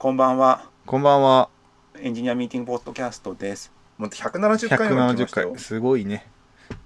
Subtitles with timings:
[0.00, 0.64] こんばんは。
[0.86, 1.50] こんばんは。
[2.00, 3.70] エンジニアミーティングポッドキャストです。
[3.98, 5.60] もう170回もやってま170したよ回。。
[5.60, 6.26] すごいね。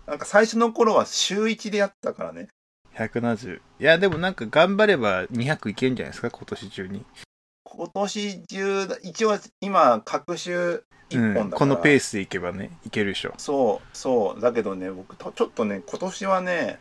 [0.05, 2.49] なんか最初の頃は週1でやったからね。
[2.97, 3.59] 170。
[3.59, 7.05] いや、でもなんか頑張れば200いけんじゃないですか、今年中に。
[7.63, 13.35] 今年中だ、一応今、各週1本だから、うん、このペースでいけばね、いけるでしょ。
[13.39, 14.41] そう、そう。
[14.41, 16.81] だけどね、僕、とちょっとね、今年はね、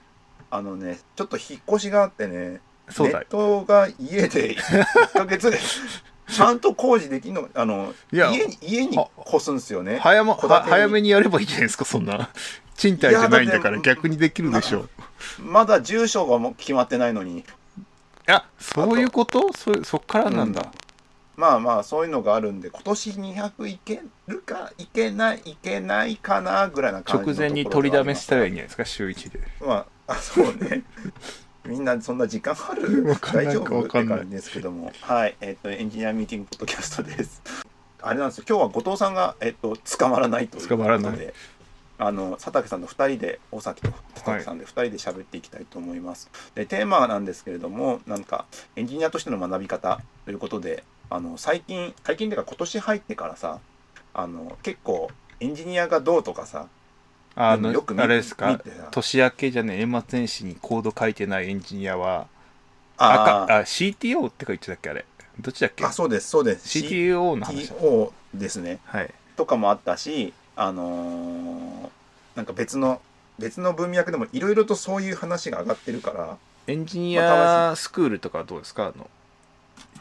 [0.50, 2.60] あのね、ちょっと引っ越しがあってね、
[2.90, 3.28] そうだよネッ。
[3.30, 5.60] トが家で1ヶ月で、
[6.28, 10.00] ちゃんと工事できんの、あの、家に、家に越すんですよね。
[10.00, 12.30] 早ま早めにやればいいじゃないですか、そんな。
[12.76, 14.88] 賃貸じゃないんだから逆にできるでしょ。
[15.40, 17.44] まだ住所がもう決まってないのに。
[18.28, 19.52] あ、そういうこと？
[19.54, 20.62] そそっからなんだ。
[20.62, 20.68] うん
[21.36, 29.40] まあまあそういうのがあるんで今年200いけるかいけないいけないかなぐらいな感じの直前に取りだめしたらいいんじゃないですか、週1で。
[29.60, 30.84] まああそうね
[31.66, 33.06] みんなそんな時間ある？
[33.34, 33.80] 大丈夫？
[33.82, 34.92] って感じですけども。
[35.02, 35.36] はい。
[35.42, 37.42] えっ、とエンジニアミーティングポッドキャストです。
[38.02, 38.46] あれなんですよ。
[38.48, 40.78] 今日は後藤さんが、えっと捕まらないということで。
[40.78, 41.34] 捕まらない。
[42.00, 48.46] あの佐竹さんと2人で大崎と佐竹さんで2人で喋っていきたいと思います、でテーマなんですけれどもなんか
[48.76, 53.60] エンジニアとしての学び方ということであの最近最近っていうか今年入ってからさ
[54.14, 56.68] あの結構エンジニアがどうとかさ
[57.36, 58.60] あのあれですか？
[58.92, 62.28] 年明けじゃねえ、年末年始にコード書いてないエンジニアは、
[62.98, 65.06] あああ CTO ってか言ってたっけあれ？
[65.40, 65.84] どっちだっけ？
[65.84, 67.72] あそうですそうです ?CTO の話。
[67.72, 68.80] CTO ですね。
[68.86, 69.14] はい。
[69.36, 71.90] とかもあったしあのー
[72.36, 73.02] なんか別の
[73.40, 78.86] 別の文脈でもいろいろとそういう話が上がってるから、エンジニアスクールとかはどうですか？
[78.86, 79.08] あの、はい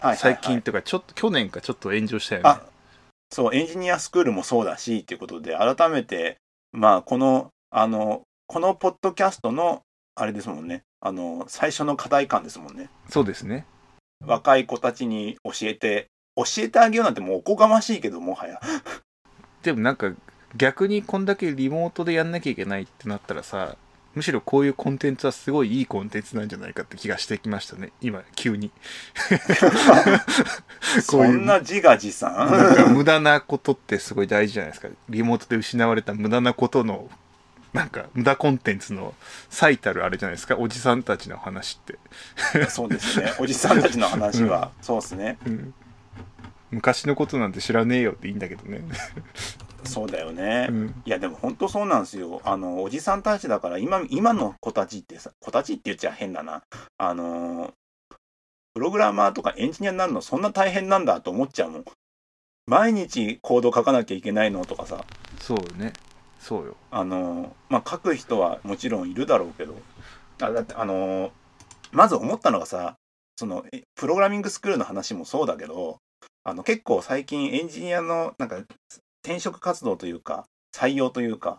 [0.01, 0.17] はいはい。
[0.19, 2.49] 最近とか、ちょっと、去年かちょっと炎上したよね。
[2.51, 2.63] あ。
[3.31, 6.37] そうエンジニアスクールもそうだしっていうことで改めて
[6.73, 9.83] まあこのあのこのポッドキャストの
[10.15, 10.83] あれですもんね。
[11.01, 12.91] あの最初の課題感ですもんね。
[13.09, 13.67] そうですね。
[14.25, 18.61] 若い子たちに教えて教えてあげようなんてもうおこがましいけどもはや。
[19.63, 20.13] でもなんか、
[20.57, 23.77] 逆にこんだけリモートでやんなきゃいけないってなったらさ、
[24.15, 27.93] むしろこういうコンテンツはすごいいいコンテンツなんじゃないかって気がしてきましたね。
[28.01, 28.71] 今、急に。
[31.09, 34.89] こういうそんな自画自なん賛か無駄なことってすごい大事じゃないですか。
[35.09, 37.09] リモートで失われた無駄なことの、
[37.73, 39.15] なんか無駄コンテンツの
[39.49, 40.57] 最たるあれじゃないですか。
[40.59, 41.99] おじさんたちの話って。
[42.69, 45.75] そうですねおじさんたちの話は、 そうですねうん
[46.73, 48.81] 昔のことなんて知らねえよっていいんだけどね。
[49.85, 51.03] そうだよね、うん。
[51.05, 52.41] いやでも本当そうなんですよ。
[52.45, 56.63] あのおじさんたちだから今今の子たちってさ子たちって言っちゃ変だな。
[56.99, 57.73] あの
[58.75, 61.85] プログラマーとかエンジニアになるのそんな大変なんだと思っちゃうもん。
[62.67, 65.05] 毎日コード書かなきゃいけないのとかさ。
[65.41, 65.93] そうね。
[66.39, 66.77] そうよ。
[66.91, 69.75] あのまあ書く人はもちろんいるだろうけど。
[70.41, 71.33] あだってあの
[71.93, 72.97] まず思ったのがさ
[73.37, 75.99] そのえプログラミングスクールの話もそうだけど
[76.45, 78.57] あの結構最近エンジニアのなんか
[79.25, 80.45] 転職活動というか
[80.75, 81.59] 採用というか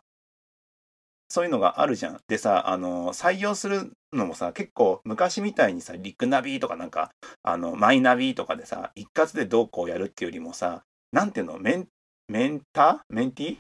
[1.29, 2.19] そういうのがあるじゃん。
[2.27, 7.09] でさあの採用するのもさ結構昔みたいにさリクナビとかなんか
[7.41, 11.87] あのマイナビとかでさ一括でどうこうやるっていうよりもさなんていうのメン
[12.27, 12.97] メンター？
[13.09, 13.57] メンティー？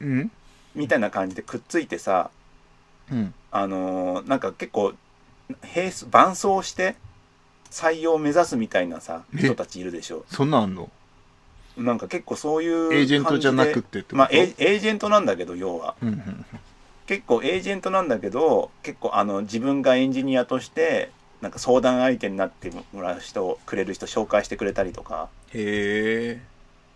[0.00, 0.30] うん。
[0.74, 2.30] みたいな感じでくっついてさ
[3.10, 3.34] うん。
[3.50, 4.94] あのーなんか結構
[5.74, 6.94] 並走伴走して
[7.70, 9.38] 採用を目指すみたいなさえ？
[9.38, 10.24] 人たちいるでしょ。
[10.28, 10.88] そんなんあんの？
[11.76, 14.16] なんか結構そういうエージェントじゃなく感てってこと？
[14.16, 15.94] まあエーエージェントなんだけど要は。
[16.02, 16.46] うんうん
[17.04, 26.42] 結構エージェントなんだけど結構あの自分がエンジニアとしてなんか相談相手になってもらう人くれる人紹介してくれたりとかへえ。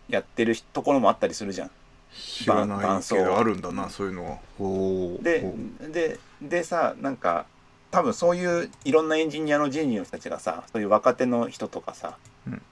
[0.08, 1.70] やってるところもあったりするじゃん。
[2.14, 5.22] 知らないけどあるんだな、そういうのは。
[5.22, 5.52] で
[5.92, 7.44] ででさなんか
[7.90, 12.16] 多分そういういろんなエンジニアの人事の人たちがさそういう若手の人とかさ、
[12.46, 12.62] うん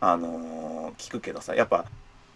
[0.00, 1.84] あのー聞くけどさやっぱ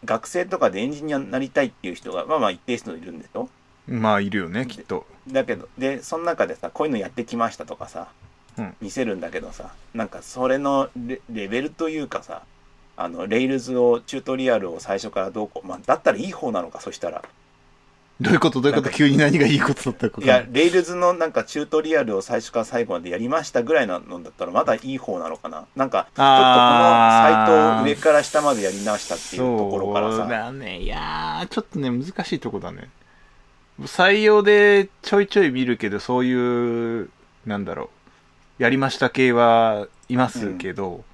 [0.04, 3.48] 学生とかでエンジニアになりたいっていう人がまあまあ一定数いるんでしょ？
[3.88, 5.06] まあいるよね、きっと。
[5.28, 8.09] だけどでその中でさこういうのやってきましたとかさ、
[8.59, 8.75] うん。
[8.81, 12.43] 見せるんだけどさなんかそれのレレベルというかさ
[12.97, 17.23] あのレイルズをチュートリアルを最初からどうこう、まあ、だったらいい方なのかそしたら
[18.20, 18.61] どういうこと？
[18.61, 18.90] どういうこと？
[18.90, 30.81] 急に何がいいことだったかいや、レイルズのなんかチュートリアルを最初から最後までやりましたぐらいなのだったらまだいい方なのかななんか、ちょっとこのサイトを上から下までやり直したっていうところからそうさ、だね。
[30.81, 32.90] いやー、ちょっとね、難しいとこだね。
[33.81, 37.08] 採用でちょいちょい見るけど、そういう、
[37.46, 37.88] なんだろ
[38.58, 41.05] う、やりました系はいますけど、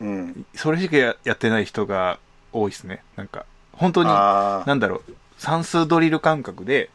[0.00, 0.46] うん。
[0.54, 2.18] それしかややってない人が
[2.54, 3.02] 多いですね。
[3.16, 6.90] なんか、本当に、あなんだろう、算数ドリル感覚で、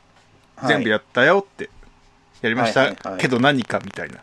[0.55, 1.69] あ、全部やったよって、
[2.41, 4.19] やりました、けど何かみたいな。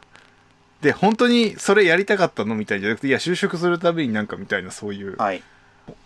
[0.80, 5.42] で本当にそれやりたかったのみたいじゃなくていや就職するためになんかみたいなそういう、はい。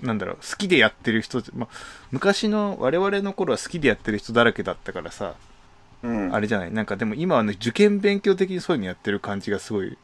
[0.01, 1.69] なんだろう好きでやってる人、まあ、
[2.11, 5.35] 昔の我々の頃は好きでやってる人だらけだったからさ
[6.03, 6.35] うん。
[6.35, 6.73] あれじゃない？
[6.73, 9.97] なんかでも今はね受験勉強的にそういうのやってる感じがすごい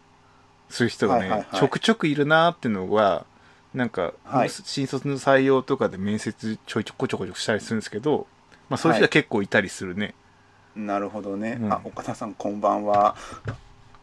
[0.69, 1.59] する人がね、はいはいはい。
[1.59, 3.25] ちょくちょくいるなーっていうのが
[3.75, 4.50] なんか、はい。
[4.50, 8.26] 新卒の採用とかで面接ちょいちょこちょこちょこしたりするんですけど、
[8.69, 10.14] まあ、そういう人は結構いたりするね、
[10.76, 11.72] なるほどね、うん。
[11.72, 13.17] あ岡田さんこんばんは。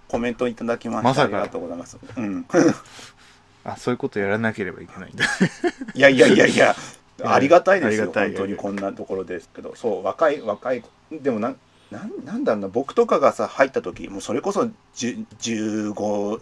[0.07, 1.09] コメントいただきました。
[1.09, 1.37] まさか。
[1.37, 1.97] ありがとうございます。
[2.15, 2.45] うん。
[3.65, 5.25] あそういうことやらなければいけないんだ。
[5.93, 6.75] いやいやいやいや。
[7.19, 8.11] やありがたいですよ。
[8.13, 9.75] 本当にこんなところですけど。
[9.75, 11.57] そう若い若いでもなん
[11.91, 12.67] なんなんだろうな。
[12.67, 16.41] 僕とかがさ入った時もうそれこそ10 15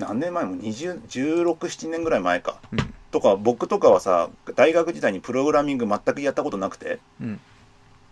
[0.00, 2.60] 何年前も？21617年ぐらい前か。
[2.72, 2.94] うん。
[3.10, 6.98] とか僕とかはさ大学時代にプログラミング全くやったことなくて。
[7.20, 7.40] うん。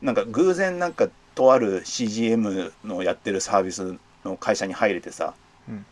[0.03, 5.35] なんか偶然なんかとある CGM のやってるサービスの会社に入れてさ
[5.69, 5.87] うん。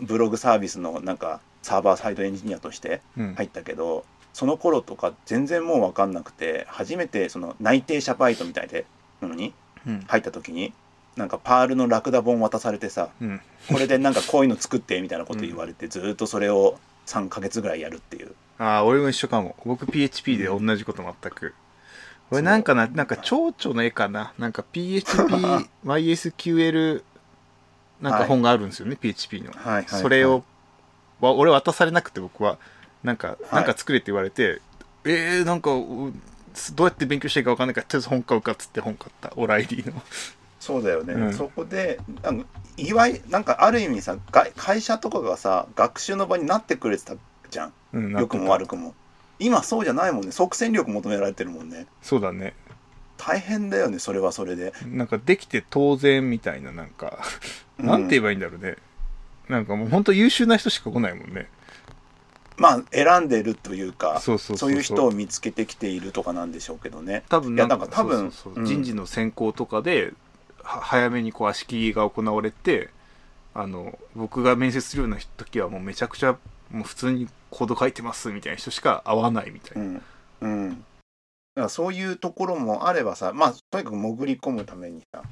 [0.00, 3.34] ブログサービスのなんかサーバーサイドエンジニアとしてうん。
[3.34, 8.84] 入ったけどその頃とか全然もう分かんなくて初めてその内定者バイトみたいで
[9.20, 9.54] なのに
[9.86, 10.00] うん。
[10.06, 10.72] 入った時に
[11.16, 13.40] なんかパールのラクダ本渡されてさうん。
[13.68, 18.34] これでなんかこういうの作ってみたいなこと言われてずっとそれを3ヶ月ぐらいやるっていう。
[18.58, 19.56] ああ俺も一緒かも。
[19.64, 21.54] 僕 PHP で同じこと全く。
[22.30, 24.32] 俺なんかななんか蝶々の絵かな。
[24.38, 27.02] なんか PHPMySQL
[28.00, 29.52] なんか本があるんですよね、PHP の。
[29.52, 30.42] はいはいそれを、
[31.20, 32.58] わ俺渡されなくて僕は
[33.04, 33.54] なんか、い。
[33.54, 34.60] なんか作れって言われて
[35.04, 36.12] えー、なんかう
[36.74, 39.32] どうやって勉強していいか分かんないからとりあえず本買うかっつって本買った。
[39.36, 40.02] オライリーの
[40.62, 41.34] そうだよね、うん。
[41.34, 47.16] そこでなんかいわゆなんかある意味さが会社とかがさ学習の場になってくれてた
[47.50, 47.72] じゃん。
[47.94, 48.94] うん良くも悪くも。
[49.40, 50.30] 今そうじゃないもんね。
[50.30, 51.88] 即戦力求められてるもんね。
[52.00, 52.54] そうだね。
[53.16, 54.72] 大変だよねそれはそれで。
[54.86, 57.18] なんかできて当然みたいななんか。
[57.78, 58.76] なんて言えばいいんだろうね、
[59.48, 61.48] なんかもう本当優秀な人しか来ないもんね。
[62.56, 67.24] まあ選んでるというかそういう人を見つけてきているとかなんでしょうけどね。
[67.28, 68.30] 多分なんかいやなんか多分
[68.64, 70.12] 人事の選考とかでは
[70.64, 72.90] 早めにこう足切りが行われて
[73.54, 76.38] あの僕が面接するような時はもうめちゃくちゃ
[76.70, 80.02] もう普通にコード書いてますみたいな人しか会わないみたいうな、ん。
[80.40, 80.70] うん。
[80.70, 80.82] だか
[81.54, 85.22] らそういうところもあればさまあとにかく潜り込むためにさ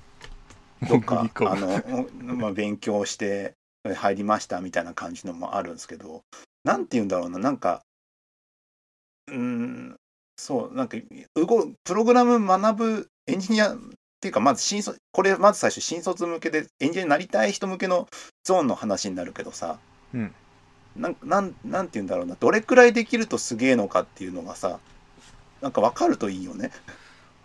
[0.88, 1.82] どっかあの、
[2.36, 3.54] まあ、勉強して
[3.96, 6.22] 入りましたみたいな感じのもあるんですけど
[6.64, 7.82] なんて言うんだろうななんか
[9.28, 9.96] うーん
[10.36, 10.96] そうなんか
[11.34, 11.46] 動
[11.84, 13.76] プログラム学ぶエンジニア
[14.20, 18.06] っていうかまず新卒これまず最初新卒向けでエンジニアになりたい人向けの
[18.44, 19.78] ゾーンの話になるけどさ。
[20.12, 20.34] うん。
[20.94, 22.36] なんなんなんて言うんだろうな。
[22.38, 24.78] どれくらいできるとすげえのかっていうのがさ
[25.62, 26.70] なんか分かるといいよね。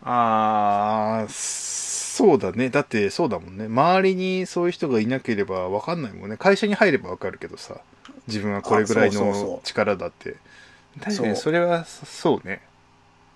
[0.04, 2.70] あーそうだね。
[2.70, 3.68] だってそうだもんね。
[3.68, 6.36] 周りにそういう人がいなければ分かんないもんね。
[6.36, 7.80] 会社に入れば分かるけどさ。
[8.28, 10.36] 自分はこれぐらいの力だって。
[11.00, 11.36] 確かにそう。
[11.36, 12.62] それはそうね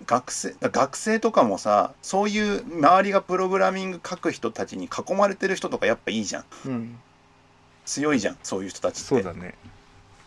[0.06, 6.44] 学生学生とかもさそういう周りがプログラミング書く人たちに囲まれてる人とかやっぱいいじゃん。
[6.66, 6.98] うん。
[7.84, 9.08] 強いじゃんそういう人たちって。
[9.08, 9.54] そうだね。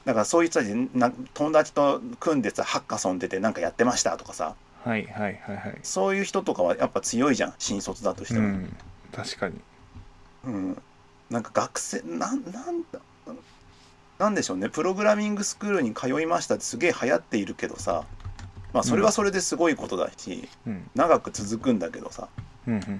[0.05, 4.55] だからそういう人たちな友達と組んでさハッカソン出てなんかやってましたとかさ。
[4.83, 5.79] はいはいはいはい。
[5.83, 8.75] そういう人とかはやっぱ強いじゃん新卒だとしても、うん。
[9.11, 9.55] 確かに。
[10.45, 10.81] うん。
[11.29, 12.99] なんか学生なんなんだ
[14.19, 14.69] なんでしょうね。
[14.69, 18.05] プログラミングスクールに通いましたってすげえ流行っているけどさ
[18.73, 20.89] まあそれはそれですごいことだし、うん。
[20.95, 22.27] 長く続くんだけどさ。
[22.67, 22.99] うんうん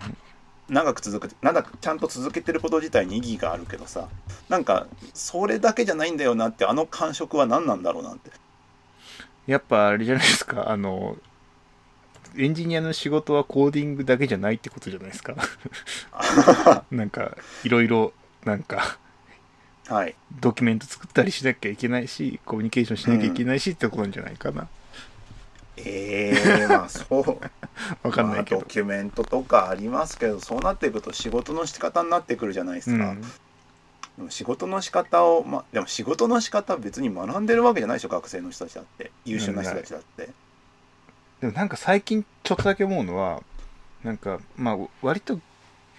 [0.69, 4.07] 長く続く長くちゃんと続けてること自体に意義があるけどさ
[4.47, 8.31] なんかそれだけじゃないんだよなってあの感触は何なんだろうなって。
[9.45, 10.69] やっぱあれじゃないですか。
[10.69, 11.17] あの
[12.37, 15.35] エンジニアの仕事はコーディングだけじゃないってことじゃないですか。
[16.91, 18.13] なんかいろいろ
[18.45, 18.97] なんか
[19.87, 20.15] はい。
[20.39, 24.67] ドキュメント作ったりしなきゃいけないしコミュニケーションしなきゃいけないしってことなんじゃないかな、
[25.77, 27.39] ええまあそう。
[28.03, 28.57] わかんないけど。
[28.57, 33.27] まあド、キュメントとかありますけどそうなっていくと仕事の仕方になってくるじゃないですか、うん、で
[34.17, 39.11] も仕事の仕方をまあでも仕事の仕方は別に学んでるわけじゃないでしょ学生の人たちだって。
[39.25, 40.29] 優秀な人たちだって、
[41.41, 43.41] でもなんか最近ちょっとだけ思うのは
[44.03, 45.39] なんかまあ割と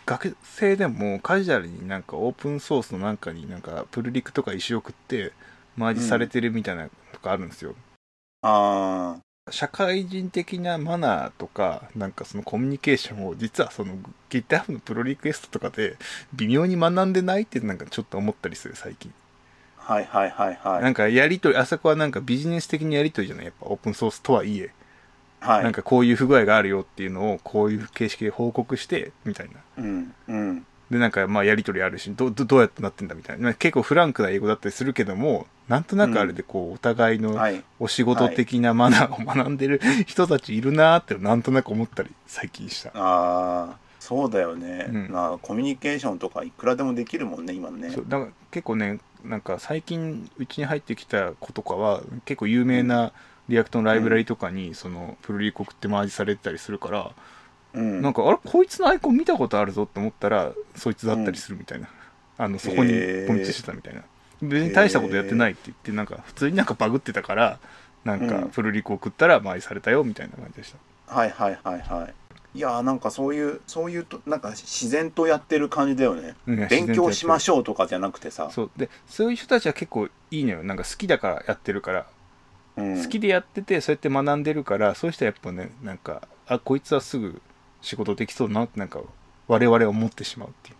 [0.07, 5.33] 学生でもカジュアルになんかオープンソースのなんかになんかプルリクとか石送って
[5.77, 7.75] マージされてるみたいなとかあるんですよ、
[8.43, 9.17] あ
[9.51, 13.99] 社会人的なマナーとかなんかそのコミュニケーションを実はその
[14.31, 15.97] GitHub のプロリクエストとかで
[16.33, 19.13] 微妙に学んでないってなんかちょっと思ったりする最近、
[19.79, 24.73] あはいはいはいはないんかやりとりあそこはなんかビジネス的にやりとりじゃないやっぱオープンソースとはいえ、
[25.41, 25.65] はい。
[25.65, 29.55] なんかこういう不具合があるよっていうのをこういう形式で報告してみたいな。
[29.77, 33.53] うんうんでなんかまあやり取りあるしどどどうやってなってんだみたいな。
[33.53, 37.65] 結構フランクな英語だったりするけどもなんとなくあれでこうお互いのはい。
[37.81, 42.91] お仕事的なマナーを学んでる 人たちいるなーってなんとなく思ったり最近した。
[42.91, 45.09] ああそうだよね、うん。
[45.11, 47.91] まあコミュニケーションとかいくらでもできるもんね今ね。
[47.91, 53.13] そうだから結構ねなんか最近うちに入ってきた子とかは結構有名な
[53.49, 57.11] React のライブラリとかにそのプルリクってマージされてたりするから、
[57.75, 58.03] うん。
[58.03, 61.89] なんかあれこいつのアイコン見たことあるぞって思ったらそいつだったりするみたいな、
[62.39, 62.93] あのそこに
[63.27, 64.03] ポンチしてたみたいな。
[64.43, 67.59] 別に大したことやってないって言ってなんか普通になんかバグってたから
[68.05, 68.49] なんかうん。
[68.51, 70.73] プルリコ送ったらマージされたよみたいな感じでし
[71.07, 72.61] た、はいはいはいはいい。
[72.61, 76.35] やーなんかそういうそういうとなんか自然とやってる感じだよね。
[76.47, 78.51] うん勉強しましょょうとかじゃなくてさ。
[78.51, 78.71] そう。
[78.77, 80.63] でそういう人たちは結構いいのよ。
[80.63, 82.07] なんか好きだからやってるから。
[82.77, 83.03] うん。
[83.03, 87.41] 好きでやっててそうやって学んでるからそういう人はやっぱねなんかあこいつはすぐ
[87.85, 89.01] 仕事できそうだなってなんか
[89.47, 90.73] 我々は思ってしまうってい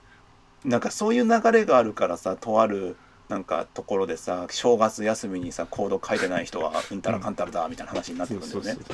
[0.65, 0.69] う。
[0.69, 2.97] なんかそういう流れがあるからさとある
[3.29, 8.85] なんかところでさ正月休みにさコード書いてない人はうんたらかんたらだみたいな話になってくるんだよね。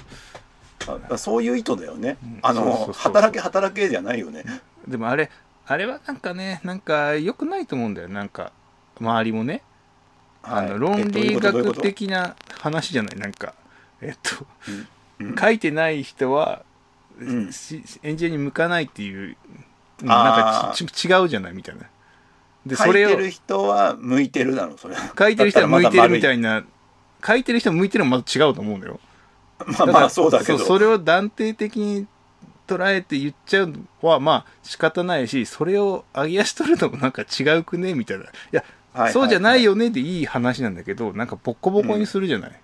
[1.08, 2.18] あそういう意図だよね。
[2.22, 2.38] うん。
[2.42, 4.44] あの働け働けじゃないよね。
[4.88, 5.30] でもあれ
[5.66, 8.52] あれはなんかねなんか良くないと思うんだよなんか
[9.00, 9.62] 周りもね、
[10.42, 10.66] はい。
[10.66, 13.16] あの論理学的な話じゃない。
[13.16, 13.54] なんか
[14.00, 14.44] えっと
[15.20, 15.36] うん。
[15.36, 16.64] 書いてない人は、
[17.20, 17.52] うん。
[17.52, 19.36] しエンジニアに向かないっていう
[20.02, 20.16] なん
[20.70, 21.54] かちち違うじゃない？
[21.54, 21.82] みたいな。
[22.66, 24.96] で書いてる人は向いてるだろうそれ。
[25.18, 26.64] 書いてる人は向いてるみたいいな。
[27.26, 28.98] 書いてる人は向いてるのはまた違うと思うんだよ
[29.66, 30.58] まあまあそうだけど。
[30.58, 32.06] そそれを断定的に
[32.66, 37.94] 捉えて言っちゃうのはまあ仕方ないしそれを上げ足取るのもなんか違うくね？
[37.94, 38.24] みたいな。
[38.24, 39.90] いや、ははそうじゃないよね？
[39.90, 42.60] でいい話なんだけどなんかボッコボコにするじゃない、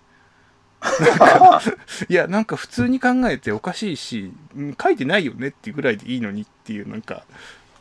[2.08, 7.24] いやなんか普通に考えておかしいしうん書いてないよねっていうぐらいでいいのにっていうなんか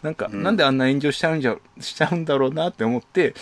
[0.05, 0.43] なんか、うん。
[0.43, 3.33] なんであんな炎上しちゃうんじゃしちゃうんだろうなって思って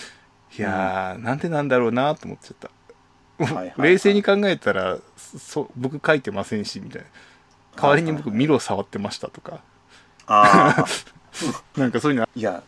[0.57, 7.07] いやー、なんでなんだろうなと思っちゃった、 冷静に考えたらそ僕書いてませんしみたいな。
[7.75, 9.61] 代わりに僕ミロ触ってましたとか。
[10.27, 10.85] ああ
[11.77, 12.63] なんかそういうのいや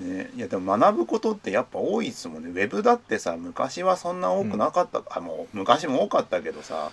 [0.00, 2.50] ね、いやでも学ぶことってやっぱ多いですもんね。
[2.50, 6.90] ウェブだってさ昔はそんな多くなかった、あもう昔も多かったけどさ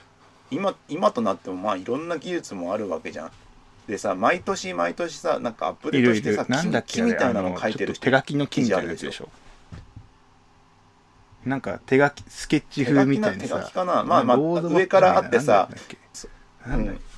[0.51, 3.31] 今今となってもまあいろんな技術もあるわけじゃん。
[3.88, 9.29] でさ毎年毎年さなんかアップデートしてさろなんだっけ木みたいなの書いてる手書きの木みたいなやつでしょ。
[11.43, 13.55] なんか手書きスケッチ風みたいにさ。
[13.58, 14.03] 手書きかな。
[14.03, 15.70] まあまあ上からあってさ
[16.67, 17.01] なんだっけ。
[17.01, 17.10] うん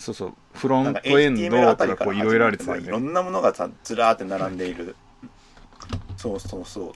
[0.00, 0.34] そうそう。
[0.54, 4.96] フロントエンドとかこういろいろあるやつだまあいろよねんなものがさずらーって並んでいる。
[6.16, 6.92] そうそうそう。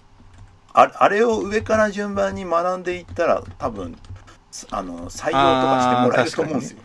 [0.72, 3.96] ああれを上から順番に学んでいったら多分
[4.50, 6.78] すあの採用とかしてもらえると思うんですよ。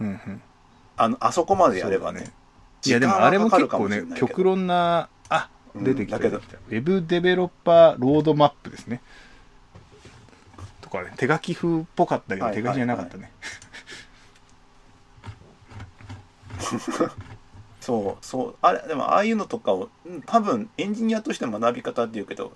[0.00, 0.42] うんうん。
[0.98, 2.32] あのあそこまでやればねそうだ
[2.84, 6.38] いやでもあれも結構ね極論論なあうん出てきただけど。
[6.40, 6.58] 出てきた。
[6.58, 9.00] ウェブデベロッパーロードマップですね。
[10.82, 12.54] とかね手書き風っぽかったけどはい。
[12.54, 13.32] 手書きじゃなかったね
[17.80, 22.52] そうそうあれでもああいうのとかをうん多分エンジニアとして学び方っていうけど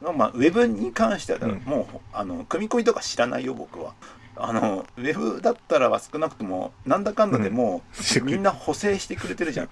[0.00, 1.62] まあまあウェブに関しては、うん。
[1.64, 3.94] もうあの組み込みとか知らないよ僕は。
[4.36, 7.82] あのウェブだったらは少なくともなんだかんだでも
[8.20, 9.68] う、みんな補正してくれてるじゃん。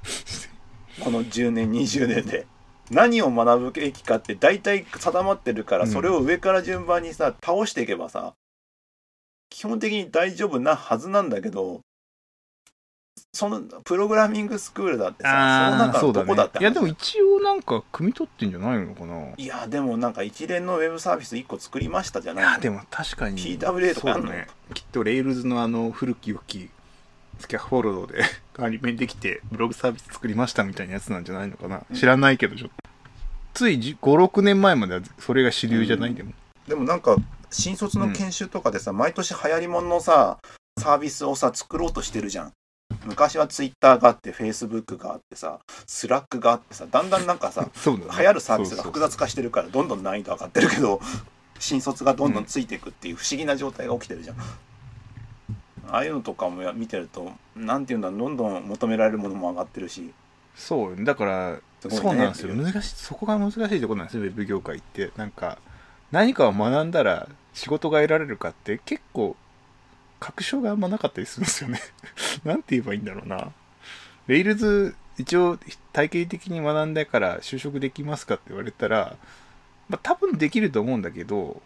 [1.01, 2.47] この10年20年で。
[2.91, 5.91] 何を学ぶべきかって大体定まってるから、うん。
[5.91, 8.35] それを上から順番にさ倒していけばさ
[9.51, 11.81] 基本的に大丈夫なはずなんだけど
[13.33, 19.33] そのプログラミングスクールだってさその中のどこだって話ねいやでも一応なんか汲み取ってんじゃないのかな。
[19.37, 22.51] いやでもなんか一連のウェブサービス1個作りましたじゃないの？
[22.51, 23.37] いやでも確かに。
[23.39, 24.33] TWA とかあんの？
[24.33, 24.47] ね。
[24.75, 26.71] きっと Railsのあの古き良き
[27.39, 28.23] scaffold で
[28.55, 32.75] 管理面できてブログサービス作りましたみたいなやつなんじゃないのかな、知らないけどちょっと。
[33.53, 36.17] つい56年前まではそれが主流じゃない、うん。
[36.17, 36.33] でも
[36.67, 37.17] でもなんか
[37.51, 40.39] 新卒の研修とかでさ、毎年流行りもののさ
[40.81, 42.53] サービスをさ作ろうとしてるじゃん
[43.07, 47.69] 昔はツイッターがあってフェイスブックがあってさ Slack があってさだんだんなんかさ ね。
[47.85, 51.01] 流行るサービスが複雑化してるからどんどん難易度上がってるけど
[51.59, 54.37] 新卒がどんどんついていくっていう不思議な状態が起きてるじゃん、
[55.89, 60.13] ああいうのとかもや見てるとなんていうんだどんどん求められるものも上がってるし。
[60.55, 62.55] そうだからそうなんですよ。
[62.55, 65.13] 難しいそこが難しいところなんですよウェブ業界って。
[65.17, 65.59] なんか
[66.11, 69.37] 何かを学んだら仕事が得られるかって結構
[70.21, 71.81] 確証があんまなかったりするんですよね。
[72.45, 73.53] なんて言えばいいんだろうな。
[74.27, 75.59] レイルズ一応
[75.93, 79.17] 体系的に学んだから就職できますかって言われたら、
[79.89, 81.63] まあ、多分できると思うんだけど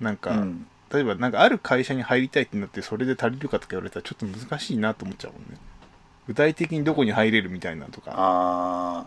[0.00, 0.66] なんか、うん。
[0.92, 5.58] 例えばなんかある会社に入りたいってなってそれで足りるかとか言われたらちょっと難しいなと思っちゃうもんね。
[6.28, 8.12] 具体的にどこに入れるみたいなとか。
[8.16, 9.06] あ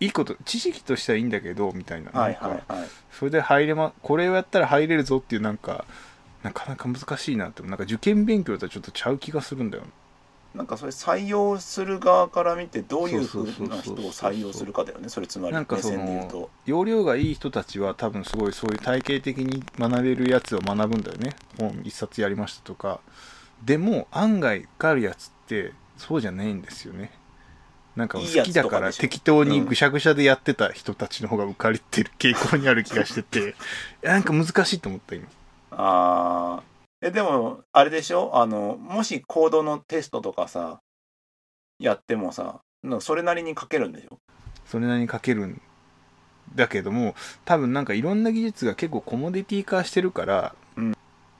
[0.00, 2.10] いいこと知識としてはいいんだけどみたいな。
[2.12, 2.88] あはいなんかはいはい。
[3.12, 5.84] それで入れまこれをやったら入れるぞっていうなんか
[6.48, 7.62] なかなか難しいなって。
[7.62, 9.84] なんか受験勉強とはちょっとちゃう気がするんだよ
[10.54, 15.10] なんかそれ採用する側から見てどういうふうな人を採用するかだよね。
[15.10, 16.50] それつまり目なんかその線で言うと。
[16.64, 21.36] 容量がいい人たちは多分すごいそういう体系的に学べるやつを学ぶんだよね。
[21.58, 23.00] 本一冊やりましたとか。
[23.62, 27.12] でも案外受かるやつってそうじゃないんですよね。
[27.94, 29.66] なんか好きだから適当にうん。
[29.66, 33.54] ぐしゃぐしゃでやってた人たちの方が受かりってる傾向にある気がしてて。
[34.02, 35.28] なんか難しいと思った今
[35.70, 36.62] ああ
[37.00, 38.30] えでもあれでしょ？
[38.34, 40.80] あのもしコードのテストとかさ
[41.78, 42.60] やってもさ
[43.00, 44.18] それなりに書けるんでしょ？
[44.66, 45.60] それなりに書けるん
[46.54, 50.94] だけども多分なんかいろんな技術が結構コモディティ化してるから、うん。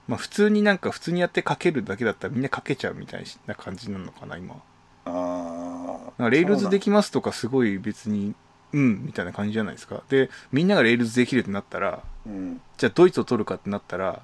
[0.07, 4.55] まあ普通になんか普通にやって書けるだけだったらみんな書けちゃうみたいな感じなのかな今。
[5.05, 8.33] ああ Rails でききますとかすごい別に
[8.71, 10.03] うんみたいな感じじゃないですか。
[10.09, 14.21] でみんなが Rails できるってなったらうんじゃあどいつを取るかってなったら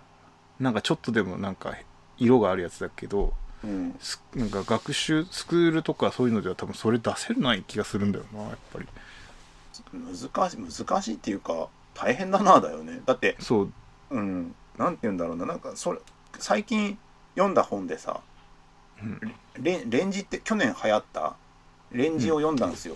[0.60, 1.76] なんかちょっとでもなんか
[2.18, 3.34] 色があるやつだけど
[3.64, 8.88] うんすなんか学習スクールとかそういうのでは多分それ出せない気がするんだよなやっぱり。
[9.94, 13.02] 難しい難しいっていうか大変だなだよね。
[13.06, 13.72] だってそう。
[14.12, 14.56] うん。
[14.78, 15.46] なんて言うんだろうな。
[15.46, 16.00] なんかそれ
[16.40, 16.98] 最近
[17.36, 18.22] 読んだ本でさ
[19.02, 19.20] うん。
[19.60, 21.36] レンレンジって去年流行った？
[21.92, 22.96] レンジを読んだんですよ、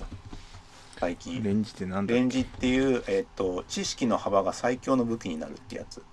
[0.99, 1.41] 最近。
[1.41, 6.03] レンジってなんだレンジっていう、えっと知識の幅が最強の武器になるってやつ。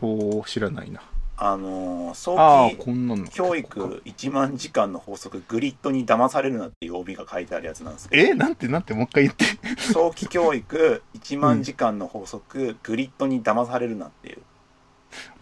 [0.00, 1.02] ほう知らないな。
[1.38, 9.44] あのー早期教育1万時間の法則グリッドに騙されるなっていう帯が書いてあるやつなんですけえなんてなんてもう一回言って。
[9.92, 14.38] ど早期教育1万時間の法則、グリッドに騙されるなっていう。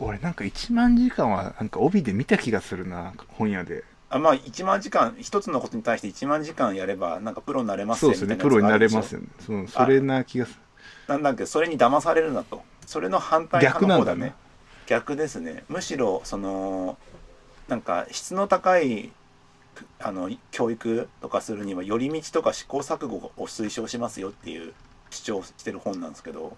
[0.00, 9.33] 俺なんか1万時間はなんか帯で見た気がするな本屋であまあ1万時間一つのことに対して1万時間やればなんかプロになれますそうですよねプロになれますよよね。
[9.40, 10.61] そうそれな気がす
[11.09, 12.62] なんだっけそれに騙されるなと。
[12.87, 14.26] それの反対派の方だね。
[14.26, 14.35] ね。
[14.87, 15.64] 逆ですね。
[15.68, 16.96] むしろその
[17.68, 19.11] なんか質の高い
[19.98, 24.74] あの教育とかするには寄り道とか試行錯誤を推奨しますよっていう
[25.11, 26.57] 主張してる本なんですけど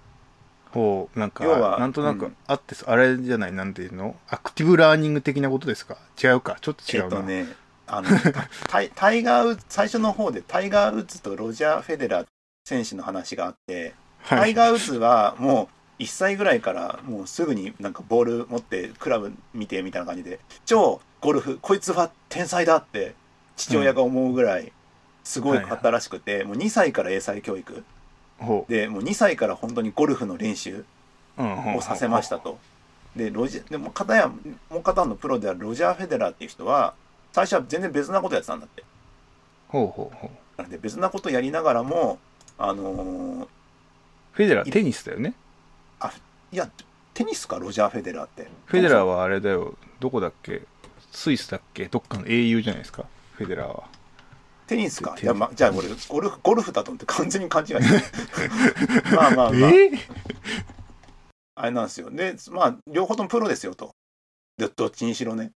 [0.76, 2.36] ほうなんか要はなんとなくうん。
[2.46, 4.14] あってあれじゃないなんていうの？
[4.28, 5.96] アクティブラーニング的なことですか？
[6.22, 6.58] 違うか。
[6.60, 7.46] ちょっと違うな、えっとね
[7.86, 8.08] あの
[8.68, 12.26] タイタイガーウッズ最初の方でタイガー・ウッズとロジャー・フェデラー
[12.66, 13.94] 選手の話があって
[14.28, 14.50] タはい。
[14.50, 23.14] イガー・ウッズはもう1歳ぐらいからもうすぐになんかボール持ってクラブ見てみたいな感じで超ゴルフこいつは天才だって
[23.56, 24.72] 父親が思うぐらい
[25.24, 27.72] すごいかったらしくて、もう2歳から英才教育。
[27.72, 27.80] ほ
[28.68, 30.84] でもう2歳から本当にゴルフの練習
[31.38, 32.58] をさせましたと。
[33.14, 36.92] でロジでも片やもう片方のプロであるロジャー・フェデラーっていう人は
[37.32, 38.84] 最初は全然別なことやってたんだって。
[39.68, 40.30] ほうほうほう。
[40.58, 42.18] なので別なことやりながらも
[42.58, 43.48] あのー
[44.32, 45.32] フェデラーテニスだよね？
[46.52, 46.68] いや
[47.14, 48.46] テニスかロジャー・フェデラーって。
[48.66, 49.74] フェデラーはあれだよ。
[49.98, 50.62] どこだっけ？
[51.10, 51.86] スイスだっけ？
[51.86, 53.06] どっかの英雄じゃないですか？
[53.32, 53.84] フェデラーは
[54.66, 55.16] テニスか。
[55.20, 59.10] いや、ま、じゃあ俺ゴルフゴルフだと思って完全に勘違いして。
[59.14, 59.70] まあまあまあ。
[59.70, 59.90] え？
[61.54, 62.10] あれなんですよ。
[62.10, 63.94] でまあ両方ともプロですよと。
[64.58, 65.52] でどっちにしろね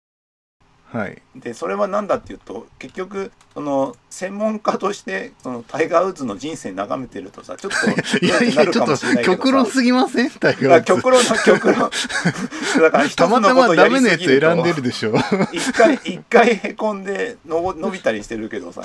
[0.92, 1.22] はい。
[1.37, 7.87] でそれは何だっていうと結局その専門家としてそのタイガー・ウッズの人生眺めてるとさちょっと
[8.26, 10.31] いやいやちょっと極論すぎません？
[10.31, 11.90] タイガー極論の極論。
[12.81, 15.14] だからたまたまダメなやつ選んでるでしょ。
[15.53, 18.83] 一回一回へこんでの伸びたりしてるけどさ。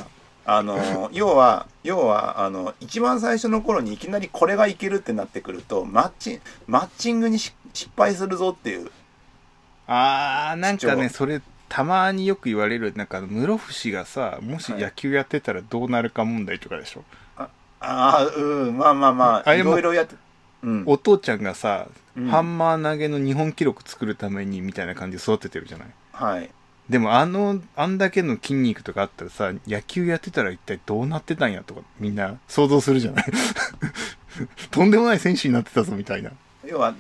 [0.48, 8.92] あの要は要はあの一番最初の頃にいきなりこれがいけるってなってくるとマッチマッチングにし失敗するぞっていう。
[9.88, 11.42] あーなんかねそれ
[11.76, 14.82] たまによく言われるなんか室伏がさもしはい。
[14.82, 17.04] 野球やってたらどうなるか問題とかでしょ、
[17.38, 17.50] あ
[17.82, 20.16] あうんまあまあまあいあれもろいろやって
[20.64, 20.84] うん。
[20.86, 22.28] お父ちゃんがさ、うん。
[22.28, 25.88] ハンマー投げの日本記録作るためにみたいな感じで育ててるじゃない？
[26.14, 26.50] はい。
[26.90, 33.26] でもあのあんだけの筋肉とかあったらさ野球やってたら一体どうなってたんやとかみんな想像するじゃない？
[34.72, 36.32] とんでもない選手になってたぞみたいな。
[36.66, 36.96] 要は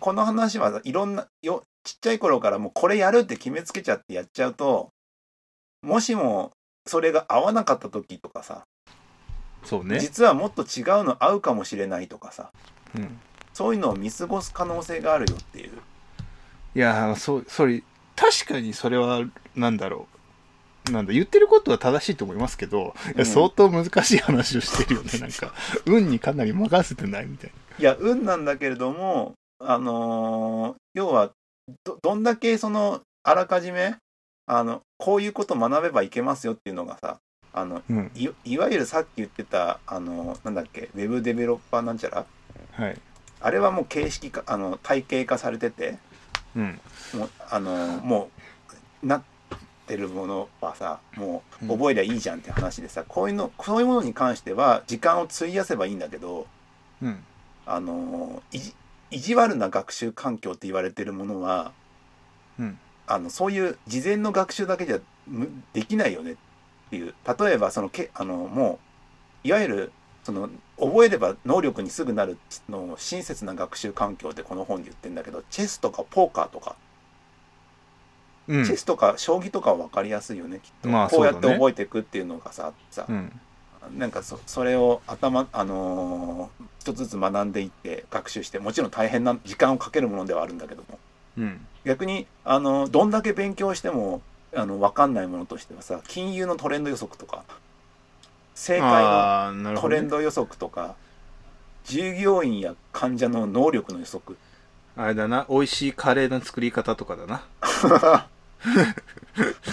[0.00, 4.88] この話はいろんなよちっちゃい頃からもうこれやるって決めつけちゃってやっちゃうと
[5.82, 6.50] もしも
[6.86, 8.62] それが合わなかった時とかさ、
[9.64, 10.00] そうね。
[10.00, 12.50] 実はもっと違うの合うかもしれないとかさ
[12.96, 13.18] うん。
[13.52, 15.72] そういうのを見過ごす可能性があるよっていう。
[16.74, 17.82] いやーそうそれ
[18.16, 19.22] 確かにそれは
[19.54, 20.06] なんだろ
[20.88, 20.90] う。
[20.90, 23.18] なんだ言ってることは正しいと思いますけど、いうん。
[23.18, 25.10] や相当難しい話をしてるよね。
[25.20, 25.52] なんか
[25.84, 31.30] 運にかなり任せてないみたいいや運なんだけれどもあのー要は
[31.84, 33.96] どどんだけそのあらかじめ
[34.46, 37.18] あのこういうこと学べばいけますよっていうのがさ
[37.52, 38.10] あのうん。
[38.14, 42.26] いいわゆるさっき言ってたあのなんだっけウェブデベロッパーなんちゃら？
[42.72, 42.98] はい。
[43.40, 45.98] あれはもう形式化あの体系化されてて
[46.56, 46.80] うん。
[47.14, 48.30] もうあのも
[49.02, 49.22] うなっ
[49.86, 51.78] てるものはさもううん。
[51.78, 56.46] 覚えりゃいいじゃんって話でさ、こういうのそういうものに関しては時間を費やせばいいんだけど
[57.02, 57.22] うん。
[57.66, 58.74] あの意地
[59.10, 61.72] 意地悪な学習環境って言われてるものは
[62.58, 62.78] うん。
[63.06, 66.36] あのそういう事前の学習だけじゃむできないよねっ
[66.90, 67.14] ていう。
[67.38, 68.78] 例えばそのけあのも
[69.44, 69.92] ういわゆる
[70.24, 72.36] その覚えれば能力にすぐなる
[72.68, 76.76] の親切な学習環境ってこの本で言ってんだけどチェスとかポーカーとか、
[78.46, 78.64] うん。
[78.64, 83.40] チェスとか将棋とかは分かりやすいよねきっと、まあこうやって覚えていくっていうのがささ、うん
[83.96, 90.98] なんかそそれを頭あのー一つずつ学んでいって学習してもちろん大変な時間をかけるものではあるんだけども。
[91.36, 91.66] うん。
[91.84, 94.22] 逆にあのどんだけ勉強しても
[94.54, 97.44] あの分かんないものとしてはさ金融のトレンド予測とか
[98.54, 100.94] 正解のトレンド予測とか
[101.84, 104.36] 従業員や患者の能力の予測。
[104.96, 107.42] あれだな美味しいカレーの作り方とかだな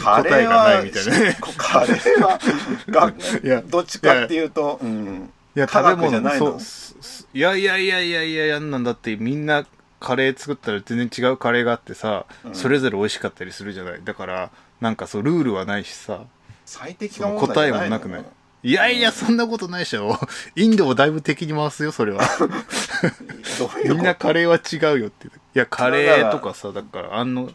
[0.03, 1.19] カレーはいみたいな。
[1.19, 2.39] ねカレーは
[2.89, 9.65] がいやどっちかっていうとうんいや科食べ物学じゃないやいやいやいやいやいやなんだってみんな
[9.99, 16.21] カレー作ったら全然違うカレーがあってさ、うんそれぞれ美味しかったりするじゃないだからなんかそうルールはないしさ
[16.65, 18.25] 最適な答えもなくない
[18.63, 20.17] いやいやそんなことないでしょ
[20.55, 22.21] インドをだいぶ敵に回すよそれは
[23.85, 27.49] みんなカレーは違うよっていやカレーとかさだからあの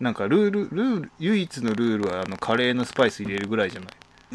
[0.00, 3.90] なんかルールルール唯一のルールはあのカレーのスパイス入れるぐらいじゃない。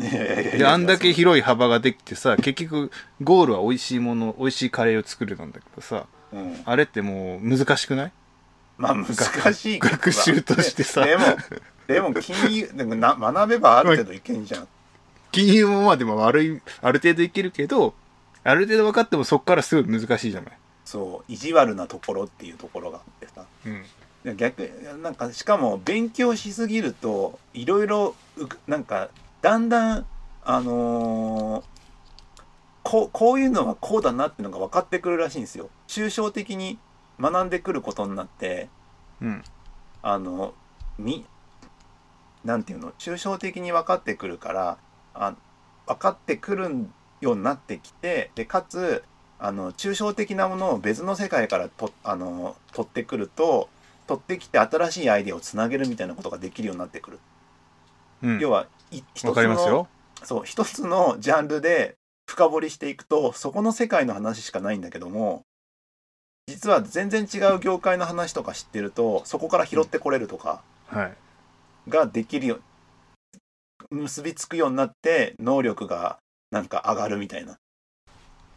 [0.10, 2.90] でやあんだけ広い幅ができてさ結局
[3.22, 6.62] ゴールは美味しいもの美味しいカレーを作るなんだけどさうん。
[6.64, 8.12] あれってもう難しくない？
[8.78, 11.04] まあ難しい学習としてさ。
[11.04, 11.24] でも
[11.88, 14.68] でも金融でもな学べばある程度いけんじゃん。
[15.32, 17.94] 金融もまあでも悪いある程度いけるけど
[18.44, 20.54] ある程度分かってもそっからすごい難しいじゃない？
[20.86, 23.44] そう意地悪なところっていうところがあってさ。
[23.66, 23.84] うん。
[23.84, 23.88] で
[24.36, 24.70] 逆
[25.02, 29.10] なんかしかも勉強しすぎるといろいろうなんか
[29.42, 30.06] だんだん
[30.44, 31.64] あのー
[32.82, 35.70] こうこういうのはこうだなっていうのが分かってくるらしいんですよ。
[35.88, 36.80] 抽象的に
[37.20, 38.68] 学んでくることになって
[39.22, 39.44] うん。
[40.02, 40.54] あの
[40.98, 41.26] み
[42.44, 42.94] なんていうの？
[42.94, 44.78] 抽象的に分かってくるから
[45.14, 45.36] あ
[45.86, 46.88] 分かってくる
[47.22, 49.04] ようになってきてでかつ
[49.38, 53.70] あの抽象的なものを別の世界からとあの取ってくると
[54.10, 57.20] 取ってきて新しいアイデアをつなげるみたいなことができるようになってくる。
[58.24, 58.40] うん。
[58.40, 59.88] 要はい一わつの
[60.24, 61.96] そう一つのジャンルで
[62.28, 65.44] 深掘りしていくとそこの世界の話しかないんだけども
[66.48, 70.64] 実は全然違う業界の話とか知ってるとそこから拾ってこれるとか。
[70.88, 71.14] はい。
[71.88, 72.60] ができるよ
[73.92, 76.18] 結びつくようになって能力が
[76.52, 77.58] なんか上がるみたいな。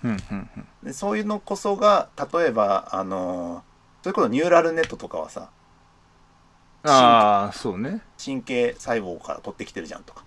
[0.02, 0.66] うんうんうん。
[0.82, 3.62] でそういうのこそが例えばあの
[4.02, 5.50] それこそニューラルネットとかはさ
[6.84, 8.00] ああそうね。
[8.22, 10.24] 神経細胞から取ってきてるじゃんとか。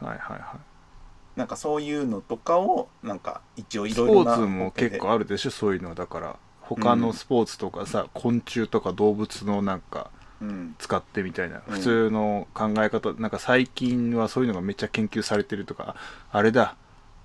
[0.00, 1.38] はいはいはい。
[1.38, 10.74] なんかそういうのとかをなんか一応いスろいろなポーツも結構あるでしょそういうのだから他のスポーツとかさ、昆虫とか動物のなんかうん。
[10.78, 11.74] 使ってみたいなうん。
[11.74, 15.94] 普通の考え方、なんか最近はそういうのがめっちゃ研究されてるとか
[16.32, 16.74] あれだ。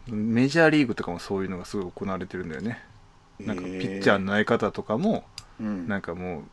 [0.07, 2.83] メジャーリーグとかもそういうのがすごい行われてるんだよね。
[3.39, 5.23] なんかピッチャーの投げ方とかも
[5.59, 5.87] うん。
[5.87, 6.43] なんかも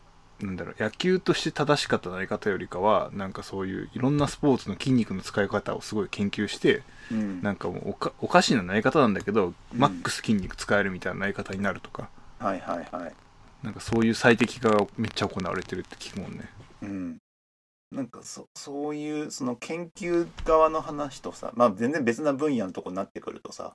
[0.41, 7.43] うなんだろう野球として正しかった投げ方よりかはなんかそういういろんなスポーツの筋肉の使い方をすごい研究してうん。
[7.43, 9.55] なんかもうおかおかしな投げ方なんだけど、うん。
[9.79, 12.09] マックス筋肉使えるみたいな投げ方になるとか。
[12.39, 13.15] はいはいはい。
[13.63, 16.49] なんかそういう最適化がめっちゃ行われてるって聞くもんね。
[16.83, 17.19] うん。
[17.93, 23.75] なんかそそういうその研究側の話とさまあ全然別な分野のとこになってくるとさ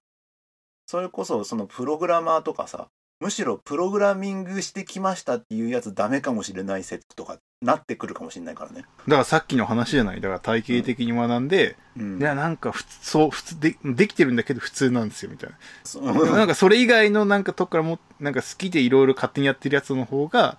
[0.85, 2.87] それこそそのプログラマーとかさ
[3.21, 8.81] むしろプログラミングしてきましたっていうやつダメかもしれない説とかなってくるかもしれないからね。
[9.07, 12.19] だからさっきの話じゃないだから体系的に学んで、うん。
[12.19, 15.49] いやなんか普通そう普通でできてるんだけど普通なんですよみたい
[15.83, 20.57] そななんかそれ以外のなんかとこからもなんか好きでいろいろ勝手にやってるやつの方が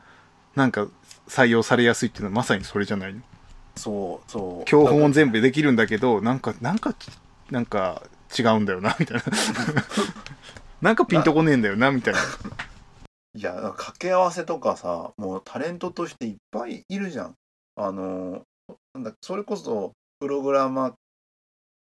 [0.54, 0.88] なんか
[1.28, 3.20] 採用されやすいっていうのはまさにそれじゃないの。
[3.76, 4.30] そう。
[4.30, 4.64] そう。
[4.64, 6.94] 教本全部できるんだけどなんかなんか
[7.50, 8.02] なんか
[8.36, 9.22] 違うんだよなみたいな
[10.82, 12.20] なんかピンとこねえんだよなみたいな。
[13.34, 17.34] いや掛け合わせとかさもうタレントとしていっぱいいるじゃん。
[17.76, 18.42] あの
[18.94, 20.94] なんだそれこそプログラマー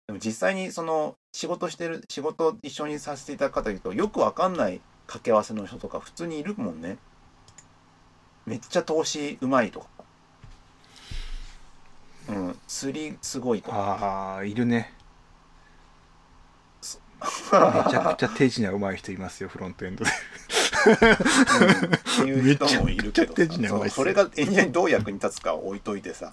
[0.07, 6.99] でも実際にその仕事してる仕事一緒にさせていただく方言うとよくわかんない掛け合わせの人とか普通にいるもんね。
[8.47, 9.87] めっちゃ投資うまいとか。
[12.29, 14.93] うん釣りすごいとああいるね。
[14.99, 15.02] め
[17.91, 20.11] ちゃくちゃ手品上手い人いますよフロントエンドで。
[20.87, 20.93] うん。
[20.93, 23.35] っていう人もいるけど
[23.85, 26.33] さそれがエンジニアにどう役に立つかは置いといてさ。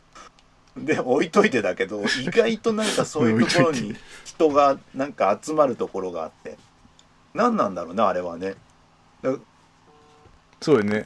[0.78, 6.58] で置いといてだけど意外となんかそういうところに人がなんか集まるところがあって。
[7.34, 8.56] 何なんだろうなあれはね。
[10.62, 11.06] そうよね。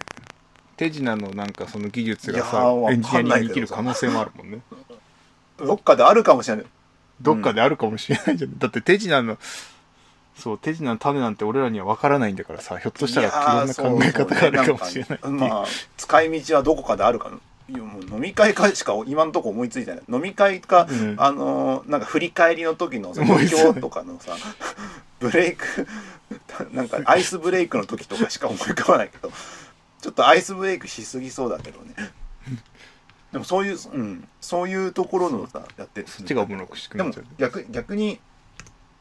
[0.78, 4.62] 手品のなんかその技術がさわエンジニアに生きる可能性もあるもんね。
[5.58, 6.65] どっかであるかもしれない
[7.21, 9.38] どっかであるかもしれないじゃん、だって手品の
[10.38, 15.19] そう手品の種なんて俺らには分からないんだからさひょっとしたらいろんな考え方があるかもしれない。
[15.19, 15.65] いうまあ
[15.97, 20.02] 使い道はどこかであるかもう飲み会かしか今のとこ思いついてない。
[20.10, 21.15] 飲み会か、うん。
[21.17, 24.36] あのーなんか振り返りの時のさ思いつかない今日とかのさ
[25.19, 25.88] ブレイク
[26.73, 29.32] なんかアイスブレイクの時とかしか思い浮かばないけど。
[30.02, 31.93] ちょっとアイスブレイクしすぎそうだけどね
[33.34, 37.26] でもそういう、うん、そういうところのさやってそっちがおもろくしくでもなっちゃう。
[37.38, 38.19] 逆逆に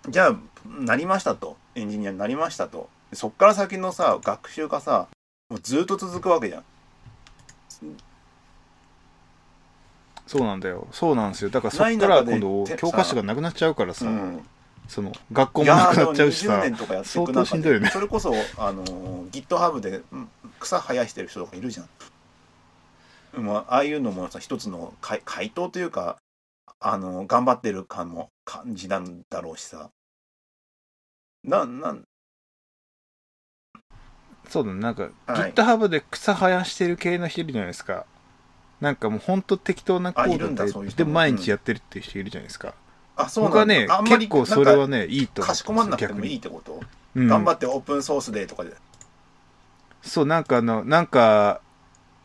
[0.09, 5.09] じゃあなりましたとエンジニアになりましたとそっから先のさ学習がさ
[5.51, 6.64] もうずっと続くわけじゃん。
[10.27, 10.87] そうなんだよ。
[10.92, 11.51] そうなんですよ。
[11.51, 14.40] だからそっから今度て教科書がなくなっちゃうからさ、うん。
[14.88, 17.87] その学校もなくなっちゃうし20さ相当しんどいよね。
[17.87, 21.88] でそれこそあのー GitHub でうん草生やしてる人とかいるじゃん、
[23.35, 26.16] まあ、ああいうのもさ一つの回回答というか
[26.81, 29.90] あのー頑張ってる感も感じなんだろうしさ。
[31.45, 32.03] ななん？
[34.49, 34.81] そうだね。
[34.81, 35.53] なんか、はい。
[35.53, 38.05] GitHub で草生やしてる系の人いるじゃないですか。
[38.81, 41.12] なんかもうほんと適当なコードででも。
[41.12, 42.75] 毎日やってるっていう人いるじゃないですか、
[43.16, 43.99] あそう僕はねなんだ。
[43.99, 46.81] あんまり結構それはねねいいと思かしこまんなくてもいいってこと、
[47.14, 47.29] うん。
[47.29, 48.75] 頑張ってオープンソースデーとかで。
[50.03, 51.61] そうなんかあのなんか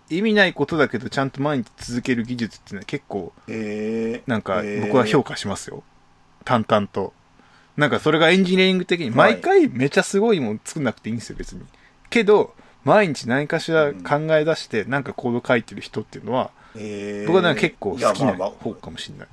[0.09, 4.81] 意味ないことだけどちゃんと毎日続ける技術っていうのは結構えー、なんかえー。
[4.87, 5.83] 僕は評価しますよ、
[6.45, 7.13] 淡々と。
[7.75, 9.33] なんかそれがエンジニアリング的にはい。
[9.33, 11.63] 毎回めちゃすごいもん作んなくていいんですよ別に。
[12.09, 17.27] けど毎日何かしら考え出してなんかコード書いてる人っていうのはえー。
[17.27, 19.27] 僕はなんか結構好きな方かもしれない。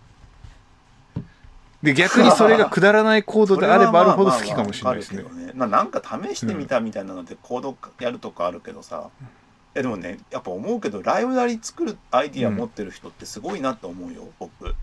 [1.85, 5.23] で逆にそれがくだらないコードで あればあるほど好きかもしれないですね。
[5.23, 5.71] まあまあわかるけどね。
[5.71, 9.25] ななんか試してみたみたいなのでコードやるとかあるけどさ、い
[9.75, 14.75] やでもねやっぱ思うけどライブラリ作るアイディア持ってる人ってすごいなと思うよ、僕。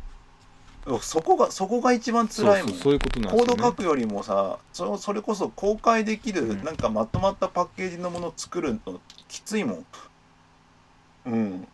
[1.01, 2.71] そこがそこが一番辛いもん。
[2.71, 6.63] そうそういうことなんコード書くよりもさそそれこそ公開できる、うん。
[6.63, 9.85] なんかまとまったパッケージのものを作るのきついもん。
[11.27, 11.67] うん。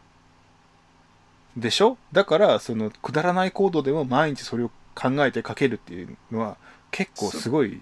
[1.55, 1.97] でしょ？
[2.11, 6.57] だからそのくだらないコードでも毎日それを考えて書けるっていうのは
[6.91, 7.81] 結構すごい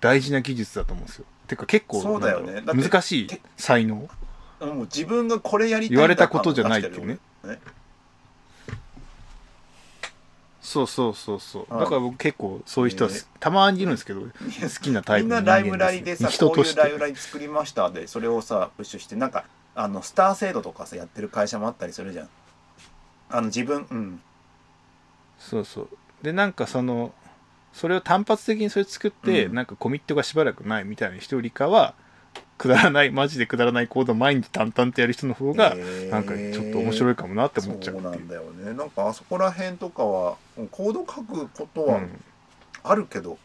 [0.00, 1.26] 大事な技術だと思うんですよ。
[1.46, 2.62] てか結構そうだよね。
[2.64, 4.08] 難しい才能？
[4.66, 7.18] もう自分がこれやりたい言われたことじゃないっていうね。
[7.44, 7.58] ね。
[10.60, 11.74] そうそうそうそう。
[11.74, 14.28] はいだから僕結構そういう人はす、えたまにいるんですけど好
[14.80, 19.44] きなタイみプの人間んなライブラリでさ人ことういうライブラリ作りましたでそれをさプッシュしてなんか
[19.74, 22.28] あのスター制度とかさやってる会社もあったりするじゃん
[23.30, 24.20] あの自分うん
[25.38, 25.88] そうそう
[26.22, 27.12] でなんかその
[27.72, 31.94] それを単発的にそれ作って、うんなんかコミットがしばらくないみたいな人よりかは
[32.62, 35.74] くだらないマジでくだらないコードを毎日淡々とやる人の方が、
[36.10, 38.08] なんかちょっと面白いかもなって思っちゃうっていう。
[38.08, 38.72] そうなんだよね。
[38.72, 40.36] なんかあそこら辺とかは
[40.70, 42.24] コード書くことはうん。
[42.84, 43.36] あるけど、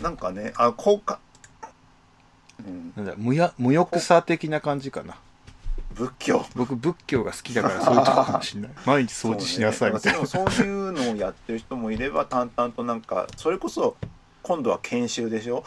[0.00, 1.18] なんかねあ効果
[2.66, 2.92] うん。
[2.96, 5.18] なんだ無や無欲さ的な感じかな。
[5.92, 6.46] 仏教。
[6.54, 8.70] 僕仏教が好きだからそういうとこかもしれない。
[8.86, 13.96] 毎日掃除しなさいみたいな、そう,、ね、そういうのをやってる人もいれば淡々となんかそれこそ
[14.42, 15.64] 今度は研修でしょ？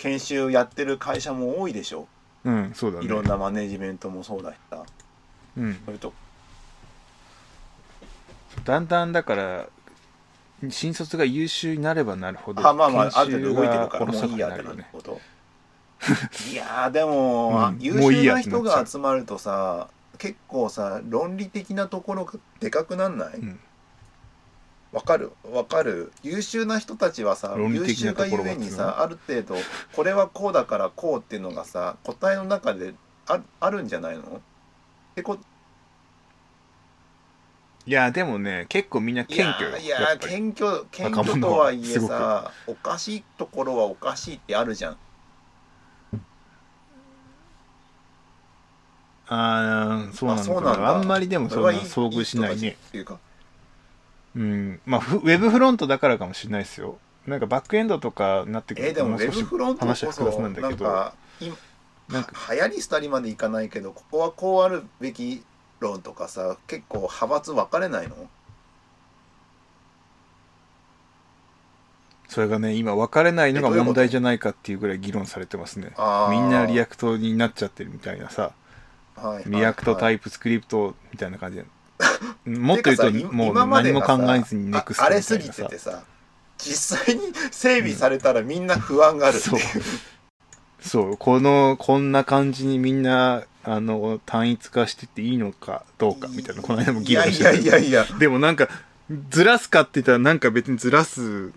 [0.00, 2.08] 研修やってる会社も多いでしょ？
[2.44, 3.04] うんそうだね。
[3.04, 4.82] いろんなマネジメントもそうだしさ。
[5.58, 6.12] うん、それと。
[8.64, 9.66] だんだんだから
[10.70, 15.20] 新卒が優秀になればなるほどあまあまあある程度動いてるからもういいやってになるよねなること
[16.50, 17.78] いやーでも、うん。
[17.80, 23.34] 優秀な人が集まるとさ結構さ論理的なところがでかくなんない？
[23.34, 23.60] うん
[24.92, 26.12] わかるわかる。
[26.22, 29.54] 優秀な人たちはさ優秀がゆえにさある程度
[29.94, 32.94] これはこうだからこうっていうのがさ答えの中で
[33.28, 34.22] ああるんじゃないの？
[34.22, 34.24] っ
[35.14, 35.38] てこ
[37.86, 44.96] いやでもね結構みんない謙や虚よいや謙虚謙若虚とはいえさおかしいところはおかしいってあるじゃん。
[49.32, 50.96] ああそうなのかなあそうなんだ。
[50.96, 52.70] あんまりでもそんな遭遇しないね。
[52.70, 53.20] っていうか
[54.36, 54.80] うん。
[54.86, 56.98] まあフウェブフロントだからかもしれないですよ。
[57.26, 60.84] なんかバックエンドとかになってくえーでもウェブフロントこ話は複雑そなんだけど。
[62.08, 62.54] なんか。
[62.54, 65.42] 流行り廃りまでいかないけどここはこうあるべき
[65.78, 68.16] 論とかさ結構派閥分かれないの？
[72.28, 75.92] それがね今分かれないのが問題じゃないかっていうぐらい議論されてますね。
[76.30, 78.52] みんな React になっちゃってるみたいなさ。
[79.16, 81.64] はい React タイイプスクリプトみたいな感じで
[82.46, 86.02] もっと言うともう何も考えずにネクストああれすぎててさ
[86.58, 89.58] 実際に整備されたらみんな不安があるっていう、
[90.80, 91.16] そう。
[91.16, 97.42] このこんな感じにみんなあの単一化してっていいのかどうかみたいなこの間も議論して。
[97.42, 98.06] いやいやいやいや。
[98.18, 98.68] でもなんか
[99.30, 101.52] ずらすかって言ったらなんか別にずらす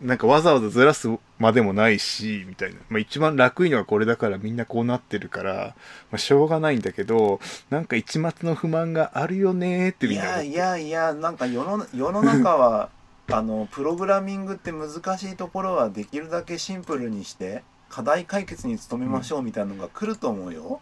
[0.00, 1.08] なんかわざわざずらす
[1.38, 5.74] までもないしみたいな、まあ、一番楽いのはこれだからみんなこうなってるから、
[6.10, 12.90] まあ、しょうがないんだけどなんか一末の不満があるよねーってみんないやいやいやなんか世の世の中は
[13.30, 20.80] あのプログラミングって難しいところはできるだけシンプルにして課題解決に努めましょうみたいなのが来ると思うよ。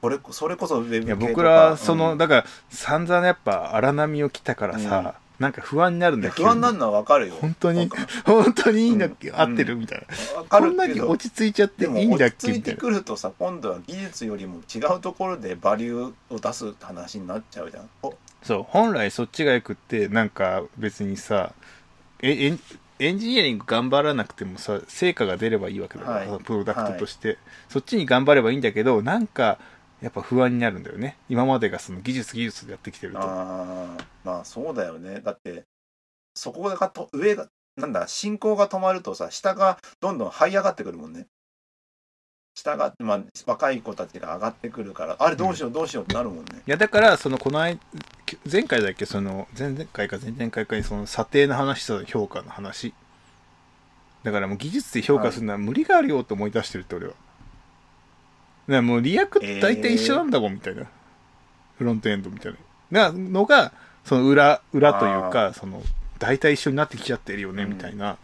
[0.00, 2.18] これそれこそウェブ僕らその、うん。
[2.18, 7.34] だから散々やっぱ荒波を来たからさ、なんか不安になるんだよ不安になる急のはわかるよ。
[7.40, 7.90] 本当に？
[8.24, 9.40] 本当にいいんだっけ、うん。
[9.40, 10.38] 合ってるみたいな。
[10.38, 17.90] わかこんなるけ落ち着いちゃっていいんだっ落ち着いてくるとさ今度は技術よりも違うところでバリューを出す話になっちゃうじゃん。
[18.02, 18.14] お。
[18.42, 18.62] そう。
[18.62, 21.52] 本来そっちがよくってなんか別にさ
[22.22, 22.60] えエン
[23.00, 26.40] エンジニアリング頑張らなくてもさ成果が出ればいいわけだから、はい。
[26.44, 27.36] プロダクトとして、
[27.68, 29.58] そっちに頑張ればいいんだけどなんか
[30.02, 31.16] やっぱ不安になるんだよね。
[31.28, 33.20] 今までがその技術技術でやってきてると。
[33.20, 35.20] あーまあそうだよね。
[35.20, 35.62] だって
[36.34, 41.26] そこがと上がなんだ進行が止まるとさ下がどんどん這い上がってくるもんね。
[42.54, 47.80] 下がまあ若い子たちが上がってくるからあれどうしようどうしようってなるもんね、いやだからそのこの間
[48.50, 52.92] 前回だっけその前々回か前々回かにその査定の話と評価の話。
[54.22, 57.12] だからもう技術で評価するのは無理があるよと思い出してるって俺は。
[57.12, 57.22] だか
[58.68, 60.86] らもう React 大体一緒なんだもんみたいな、
[61.78, 62.54] フロントエンドみたい
[62.90, 63.10] な。
[63.10, 63.72] なのが
[64.04, 65.82] その裏裏というかその
[66.18, 67.70] 大体一緒になってきちゃってるよねうん。
[67.70, 68.18] みたいな、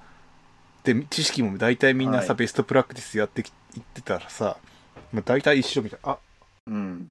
[0.85, 2.37] で知識も大体みんなさ、はい。
[2.38, 4.57] ベストプラクティスやってきいってたらさ、
[5.12, 6.12] まあ、大体一緒みたいな。
[6.12, 6.18] あ。
[6.66, 7.09] うん。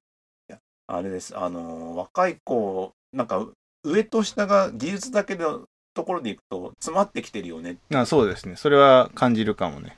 [0.90, 1.36] あれです。
[1.36, 3.46] あのー若い子なんか
[3.84, 5.64] 上と下が技術だけの
[5.94, 8.56] ところでいくと詰まってきてるよねあそうですね。
[8.56, 9.96] それは感じるかもね。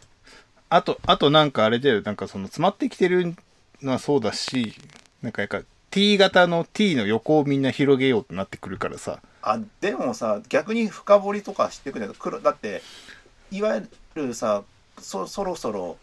[0.70, 2.00] あと、あとなんかあれだよ。
[2.00, 3.34] なんかその詰まってきてる
[3.82, 4.74] のはそうだし、
[5.20, 9.20] なんかやっぱ T 型の T の横をみんな広げようとなってくるからさ。
[9.42, 12.14] あでもさ逆に深掘りとかしてくれる？
[12.18, 12.82] 黒だって
[13.50, 14.62] いわゆるさ
[14.98, 15.96] そそろそろ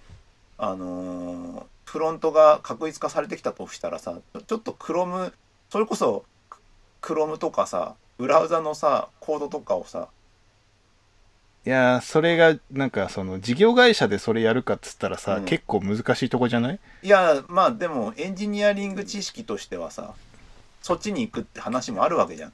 [0.57, 5.31] あのーフロントが確一化されてきたとしたらさちょっとクロム
[5.69, 6.25] それこそ
[6.99, 10.09] クロムとかさブラウザのさコードとかをさ
[11.65, 15.45] いやー、それがなんかその事業会社でそれやるかっつったらさ、うん。
[15.45, 16.79] 結構難しいとこじゃない？
[17.03, 20.13] いやまあでもエンジニアリング知識としてはさ
[20.81, 22.53] そっちに行くって話もあるわけじゃん。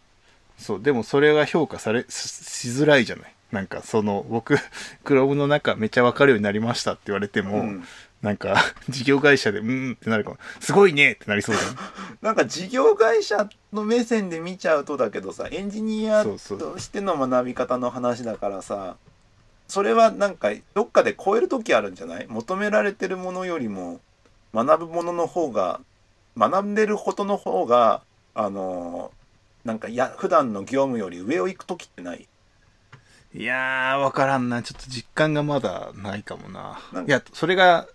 [0.57, 3.33] そう、でもそれが評価され、ししづらいじゃない？
[3.51, 4.57] なんかその僕、
[5.03, 7.83] クロームの中めっちゃわかるようになりましたって言われても、うん
[8.23, 8.55] なんか
[8.89, 10.37] 事業会社でうーんってなるかも。
[10.59, 11.77] すごいねってなりそうじゃん。
[12.23, 18.95] なんか事業会社の目線で見ちゃうとだけどさエンジニアとしての学び方の話だからさ
[19.67, 22.25] それはなんかどっかで超える時あるんじゃない？
[22.27, 23.99] 求められてるものよりも
[24.53, 25.81] 学ぶものの方が
[26.37, 28.01] 学んでることの方が
[28.35, 29.11] あの
[29.65, 32.27] なんかや普段の業務より上を行く時ってない？
[33.35, 34.61] いやー、わからんな。
[34.61, 37.07] ちょっと実感がまだないかもななん。
[37.07, 37.87] いや、それが、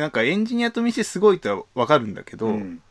[0.00, 2.82] なんかエンジニアとしてすごいとはわかるんだけど、うん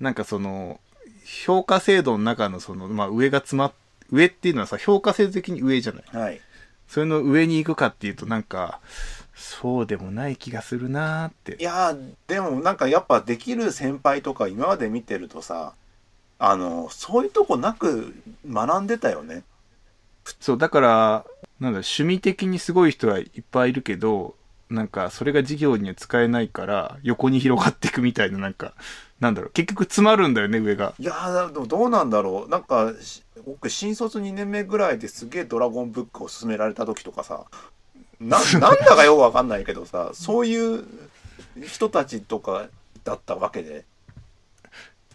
[0.00, 0.80] なんかその、
[1.26, 3.72] 評価制度の中のその、まあ上が詰まっ、
[4.10, 6.04] 上っていうのはさ、評価制度的に上じゃない？
[6.24, 6.40] はい
[6.88, 8.80] それの上に行くかっていうとなんか、
[9.34, 11.62] そうでもない気がするなーってい。
[11.62, 15.74] やーでもなんかやっぱできる先輩とか今まで見てるとさ
[16.38, 18.14] あのそういうとこなく
[18.50, 19.44] 学んでたよね
[20.40, 21.24] そう、だから、
[21.60, 24.34] なんだ、趣味的にすごい人はいっぱいいるけど、
[24.70, 28.74] なんか、それが事業には使えないから、横に広がっていくみたいな、なんか、
[29.18, 30.94] なんだろう、結局詰まるんだよね、上が。
[30.98, 32.50] いやーでもどうなんだろう。
[32.50, 37.44] なんかし僕新卒2年目ぐらいですげえドラゴンブックを勧められた時とかさ
[38.20, 40.84] な なんだかよくわかんないけどさそういう
[41.66, 42.66] 人たちとか
[43.04, 43.84] だったわけで。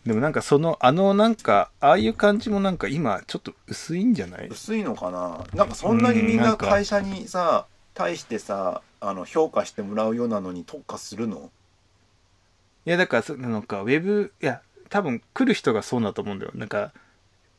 [0.06, 4.48] でもなんかその、あのなんか、ああいう感じもなんか今、ちょっと薄いんじゃない？
[4.50, 5.44] 薄いのかな。
[5.56, 11.52] なんかそんなにみんうんな会社にさ対してさあの評価してもらうようなのに特化するの？
[12.86, 16.52] いや、だから、そなんか、ウェブ、いや、多分来る人がそうだと思うんだよ。
[16.54, 16.92] なんか、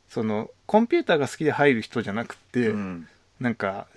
[0.09, 3.09] その、コンピューターが好きで入る人じゃなくて、うん。
[3.41, 3.89] なんか、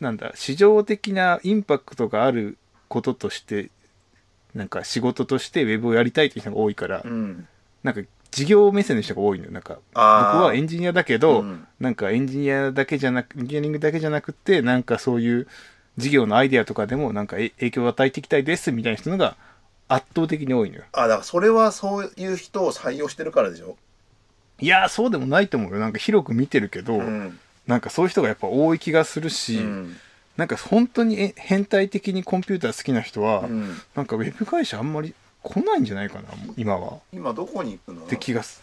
[0.00, 3.70] なんだ、市場的なインパクトがあることとして、
[4.54, 7.48] なんか仕事としてウェブをやりたいっていう人が多いから、うん。
[7.82, 9.50] なんか事業目線の人が多いのよ。
[9.50, 11.66] なんか僕はエンジニアだけど、うん。
[11.80, 15.48] なんかエンジニアだけじゃなくエンジニアリングだけじゃなくてなんかそういう
[15.96, 19.36] 事業のアイデアとかでもなんかえ影響を与えていきたいですみたいな人のが
[19.88, 20.84] 圧倒的に多いのよ。
[20.92, 23.76] あだからそれはそういう人を採用してるからでしょ？
[24.60, 25.78] いやーそうでもないと思うよ。
[25.78, 27.38] なんか広く見てるけど、うん。
[27.66, 29.96] なんかそういう人がやっぱ多い気がするし、うん。
[30.36, 33.76] なんか本当にえ変態的にコンピューター好きな人は、うん。
[33.94, 36.98] なんかウェブ会社あんまり来ないんじゃないかな今は。
[37.12, 38.04] 今どこに行くの？
[38.04, 38.62] って気がす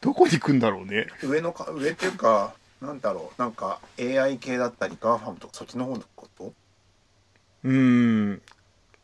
[0.00, 1.06] どこに行くんだろうね。
[1.22, 3.40] 上のか上っていうかなんだろう。
[3.40, 6.02] なんか AI 系だったり GAFAM とかそっちの方の
[7.64, 8.42] うーん。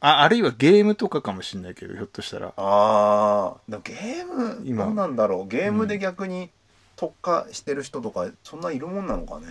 [0.00, 2.52] ああるいはゲームとかかもしれないけどひょっとしたら。
[2.56, 4.84] ああゲーム今。
[4.84, 5.48] どうなんだろう。
[5.48, 6.50] ゲームで逆に
[6.96, 9.46] 特化してる人とかそんないるもんなのかね。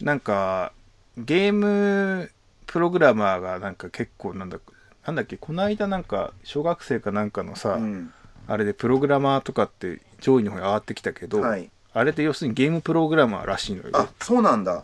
[0.00, 0.72] なんか
[1.16, 2.30] ゲーム
[2.66, 4.58] プログラマーがなんか結構なんだ
[5.06, 8.12] なんだっけこの間なんか小学生かなんかのさ、うん。
[8.46, 14.82] あれでプログラマーとかって上位の方に上がってきたけど、はいあれって要するにゲームプログラマーらしいのよあそうなんだ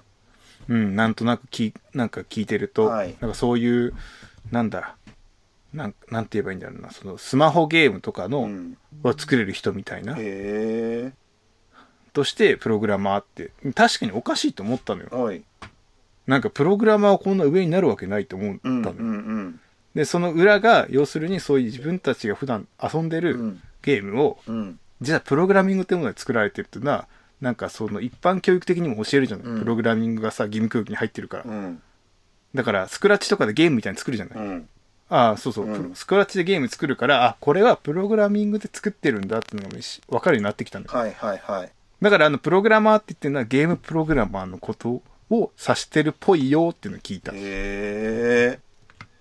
[0.70, 3.16] うん、なんとなくきなんか聞いてると、はい。
[3.20, 3.92] なんかそういう
[4.52, 4.96] なんだ
[5.74, 6.92] なんなんて言えばいいんだろうな。
[6.92, 8.76] そのスマホゲームとかの、うん。
[9.02, 10.16] を作れる人みたいな。
[12.12, 15.08] としてプログラマーって確かにおかしいと思ったのよ。
[15.10, 15.42] おい。
[16.28, 19.60] なんかプログラマーはこんな上になるわけないと思ったのよ、うんうんうん。
[19.96, 23.62] でその裏が要するにそういう自分たちが普段遊んでるうん。
[23.82, 24.78] ゲームをうん。
[25.00, 27.08] 実はプログラミングってもので作られてるっていうのは
[27.40, 29.58] なんかその一般教育的にも教えるじゃない、うん。
[29.60, 31.82] プログラミングがさ義務教育に入ってるから、うん。
[32.54, 34.68] だからスクラッチとかでゲームみたいに作るじゃない、うん。
[35.08, 40.98] ああそうそう、スクラッチでゲーム作るからあこれはプログラミングで作ってるんだっていうのがし分かるようになってきたんだよ。
[40.98, 41.72] はいはいはい。
[42.00, 47.32] だからあのプログラマーって言ってるのはゲームプログラマーのことを指してるっぽいよっていうのを聞いた。
[47.32, 48.58] へえ。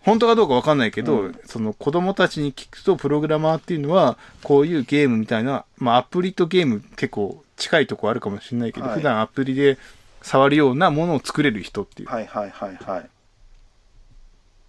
[0.01, 1.39] 本当かどうか分かんないけど、うん。
[1.45, 8.95] その子供たちに聞くとプログラマーっていうのはこういうゲームみたいな、まあ、アプリとゲーム結構近いとこあるかもしれないけど、はい。
[8.97, 9.77] 普段アプリで
[10.21, 12.09] 触るようなものを作れる人っていう。
[12.09, 12.77] はいはいはいはい。
[12.79, 13.09] だか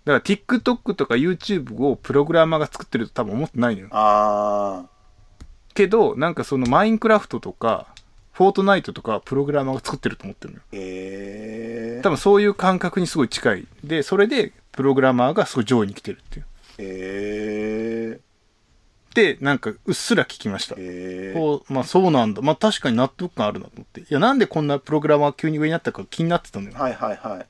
[0.05, 3.88] ら TikTok とか YouTube をプログラマーが作ってると多分思ってないのよ。
[3.93, 4.84] あ
[5.74, 7.86] けどなんかそのマインクラフトとか
[8.32, 10.64] フォートナイトとかはプログラマーが作ってると思ってるのよ。
[10.72, 13.66] え多分そういう感覚にすごい近い。
[13.84, 16.45] でそれでプログラマーがすごい上位に来てるっていう。
[16.45, 16.47] へ
[16.78, 17.09] えで
[19.40, 20.76] なんかうっすら聞きました。
[20.76, 22.42] へえこうまあそうなんだ。
[22.42, 24.00] まあ確かに納得感あるなと思って。
[24.02, 26.76] いやなんでこんなプログラマーが急に上になったか気になってたのよ。
[26.76, 27.46] はいはいは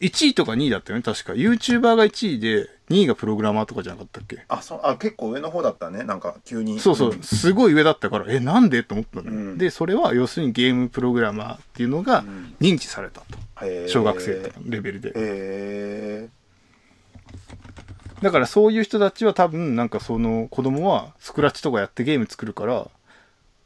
[0.00, 0.06] い。
[0.06, 1.32] 1位とか2位だったよね確か。
[1.34, 4.44] YouTuber が1位で2位がプログラマーとかじゃなかったっけ？
[4.48, 6.04] あそうあ結構上の方だったね。
[6.04, 6.80] なんか急に。
[6.80, 7.22] そうそう、ん。
[7.22, 9.58] すごい上だったからえなんでと思ったのよ、うん。
[9.58, 12.54] でそれは要するにゲームプログラマーっていうのがうん。
[12.60, 13.66] 認知されたと。
[13.66, 13.88] へー。
[13.88, 15.08] 小学生とかのレベルで。
[15.10, 16.28] へえ
[18.22, 22.88] だからそういう人たちは多分なんかその子供はスクラッチとかやってゲーム作るから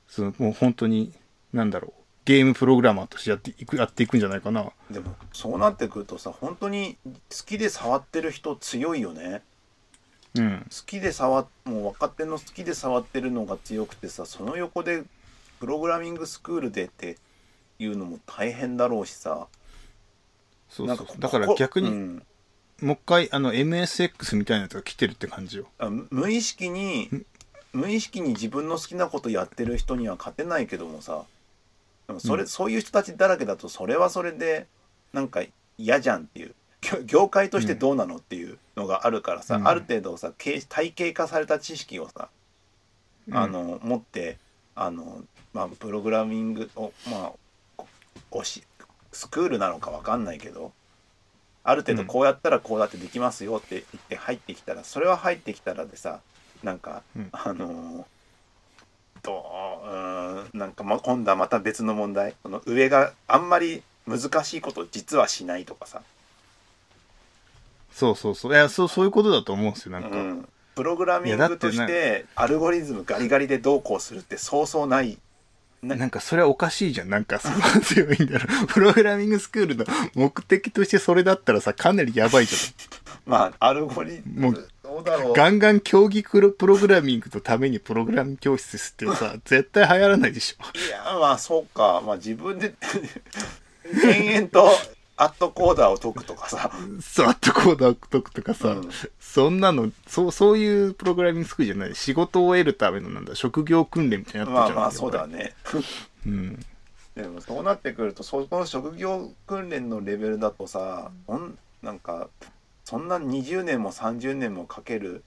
[0.09, 1.13] そのもう本当に
[1.53, 1.93] なんだろう
[2.25, 4.73] ゲームプログラマーとしてやっていくやっていくんじゃないかな。
[4.91, 7.11] でもそうなってくるとさ本当に好
[7.45, 9.43] きで触ってる人強いよね。
[10.37, 10.67] うん。
[10.71, 15.03] 好きで触っもう若手の好きで触ってるのが強くてさその横で
[15.61, 17.19] プログラミングスクールでって
[17.79, 19.47] いうのも大変だろうしさ。
[20.71, 22.23] そうなんかそうだから逆に、うん
[22.85, 25.67] もう一回あの MSX みたいなやつが来てるって感じよ。
[25.79, 27.09] あむ無意識に
[27.73, 31.25] 無意識に自分の好きなことやってる人には勝てないけどもさ。
[32.07, 32.49] でもそれ、うん。
[32.49, 34.67] そういう人たちだらけだとそれはそれで
[35.15, 35.43] なんか
[35.79, 36.55] 嫌じゃんっていう。
[36.83, 39.67] 業業界としてどうなのっていうのがあるからさ、うん。
[39.67, 42.29] ある程度さ形体系化された知識をさ、
[43.33, 44.37] あの持って
[44.75, 45.25] あの、
[45.55, 47.33] まあ、プログラミングをまあ
[47.79, 47.87] こ
[48.31, 48.63] おし
[49.13, 50.73] スクールなのかわかんないけど
[51.65, 56.21] ある程度こうやったらこうやってできますよって言って入ってきたらそれは入ってきたらでさ
[56.63, 57.29] なんか、うん。
[57.33, 58.07] あの
[59.23, 59.45] ど
[59.87, 62.35] うんなんかま今度はまた別の問題。
[62.43, 66.03] その上があんまり難しいことを実はしないとかさ、
[67.91, 68.53] そうそうそう。
[68.53, 75.19] いやそうそういうことだと思うんですよなんか、うん、プログラミングとしてアルゴリズムガリガリでどうこうするってそうそうない
[75.89, 77.11] ななんかそれはおかしいじゃん。
[77.11, 78.67] なんかそ んな強いんだろ。
[78.67, 82.57] プログラミングスクールの目的としてそれだったらさ、かなりやばいじ
[83.27, 85.31] まあアルゴリズもうムどうだろゃん。
[85.31, 90.79] うガンガン競技プロプログラミングのためにプログラミング教室ってさ、 絶対流行らないでしょ。
[90.79, 92.75] いやまあそうかまあ自分で
[94.05, 94.71] 延々と
[95.17, 98.91] アットコーダーを解くとかさ、そう、あとコーダー解くとかさ、うん。
[99.21, 101.95] そんなの、そう、そういうプログラミングスクールじゃない。
[101.95, 104.77] 仕事を得るためのなんだ、職業訓練みたいになってるじゃん。
[104.77, 105.55] まあまあそうだね。
[106.27, 106.67] うん。
[107.15, 112.29] でもそうなってくるとそこの職業訓練のレベルだとさほんなんか
[112.85, 115.23] そんな20年も30年もかける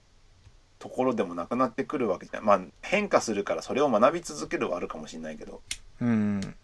[0.79, 2.43] ところでもなくなってくるわけじゃん。
[2.43, 5.61] まあ変化するからそれを学び続けるはあるかもしれないけど。
[6.01, 6.55] うん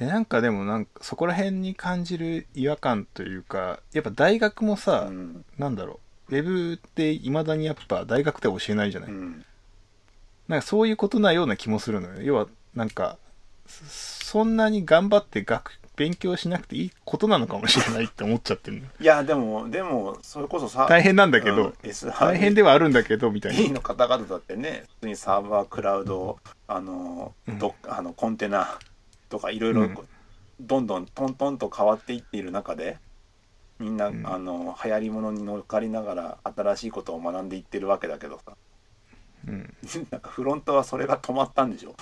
[0.00, 5.44] いやなんかでもなんかそこら辺に感じる違和感というかやっぱ大学もさ、うん。
[5.58, 9.44] なんだろうウェブっていまだにやっぱ大学では教えないじゃない、うん。
[10.48, 13.18] なんかそういうことなような気もするのよ要はなんか
[13.66, 13.84] そ
[14.30, 21.74] そんなに頑張って学勉強しなくていいことなのかもしれないって思っちゃってるの いやでもでもそれこそさ大変なんだけど、うん
[22.18, 23.74] 大変ではあるんだけどみたいな。
[23.74, 27.58] の方々だってね普通にサーバークラウドあのうん。
[27.58, 28.78] どあのコンテナ
[29.30, 29.98] とかいろいろうん。
[30.60, 32.98] どんどんトントンと変わっていっている中で
[33.78, 34.26] みんな、うん。
[34.26, 38.52] あの流行りものに乗っかりながら新しいことを学んでいってるわけだけどさ。
[39.48, 39.74] うん、
[40.10, 41.96] なんかフロントはそれが止まったんでしょ？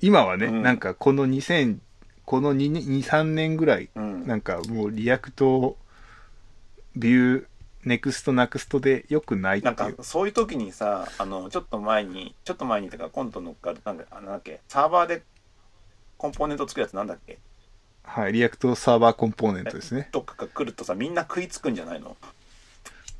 [0.00, 0.62] 今はね、うん。
[0.62, 1.78] なんかこの2000
[2.24, 4.26] この23年ぐらいうん。
[4.26, 5.76] なんかもう React
[6.96, 15.22] Vue Ne xt Nuxt でよくないってなんかいうそういう時にさあのちょっと前にちょっと前にてか今度乗っかるなんだあなんだっけサーバーで
[16.18, 17.38] コンポーネント作るやつなんだっけ？
[18.02, 20.08] はい React Server Componentですね。
[20.12, 22.16] どっかが来るとさみんな食いつくんじゃないの？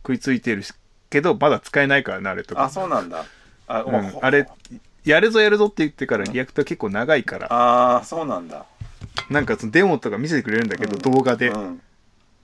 [0.02, 0.72] 食いついてるし
[1.10, 2.64] けどまだ使えないからねあれとか。
[2.64, 3.24] あそうなんだ。
[3.68, 4.48] あ,、うんあれ
[5.04, 8.66] やるぞやるぞって言ってから React は結構長いから、ああそうなんだ。
[9.30, 11.00] なんかそのデモとか見せてくれるんだけど、うん。
[11.14, 11.80] 動画で、いうん、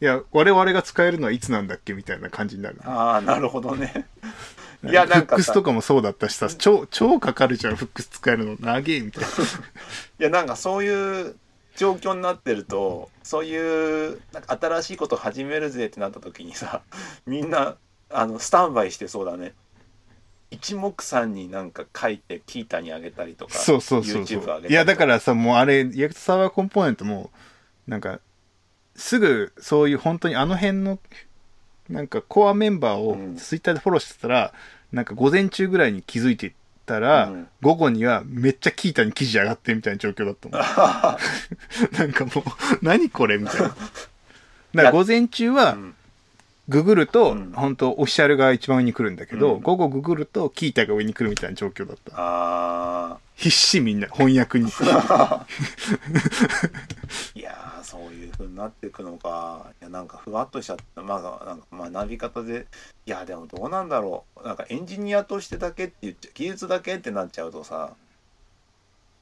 [0.01, 4.07] や我々が使えるのはいつなんだっけみたいな感じになるああなるほどね
[4.85, 5.21] いやなんかさ。
[5.21, 8.57] Hooks とかもそうだったしさ超超かかるじゃん Hooks 使えるの。
[8.61, 9.29] 長えみたいな。
[10.21, 11.37] いやなんかそういう
[11.77, 16.83] 状況になってるとそういうなんか新しいこと始めるぜってなった時にさ
[17.27, 17.77] みんな
[18.11, 19.55] あのスタンバイしてそうだね。
[20.51, 27.31] 一目散になんか書いて Qiita にあげたりとかそうそうそうそ YouTube 上げたりとういやだからさもうあれ React Server Component も
[27.87, 28.21] なんか
[28.95, 30.99] すぐそういう本当にあの辺の
[31.89, 33.37] なんかコアメンバーをうん。
[33.37, 34.53] ツイッターでフォローしてたら、
[34.93, 36.55] なんか午前中ぐらいに気づいて
[36.87, 37.49] たら、うん。
[37.61, 40.61] 午後にはめっちゃキータに記事上がってみたいな状況だったもん。
[41.99, 42.45] なんかもう
[42.83, 43.69] 何これみたいな。
[43.73, 43.77] だか
[44.75, 45.95] ら午前中はうん
[46.73, 47.53] ググると、うん。
[47.53, 49.61] 本当オフィシャルが一番上に来るんだけど、うん。
[49.61, 52.13] 午後ググるとキータが上に来るみたいな状況だった。
[52.17, 54.71] あ必死みんな翻訳に。
[55.09, 55.47] あ
[57.35, 59.67] いやーそういう風になっていくのか。
[59.81, 61.03] いやなんかふわっとしちゃった。
[61.03, 62.67] まあなんか学び方で。
[63.07, 64.47] いやでもどうなんだろう。
[64.47, 67.95] なんかエンジニアとしてだけって言っちゃ技術だけってなっちゃうとさ。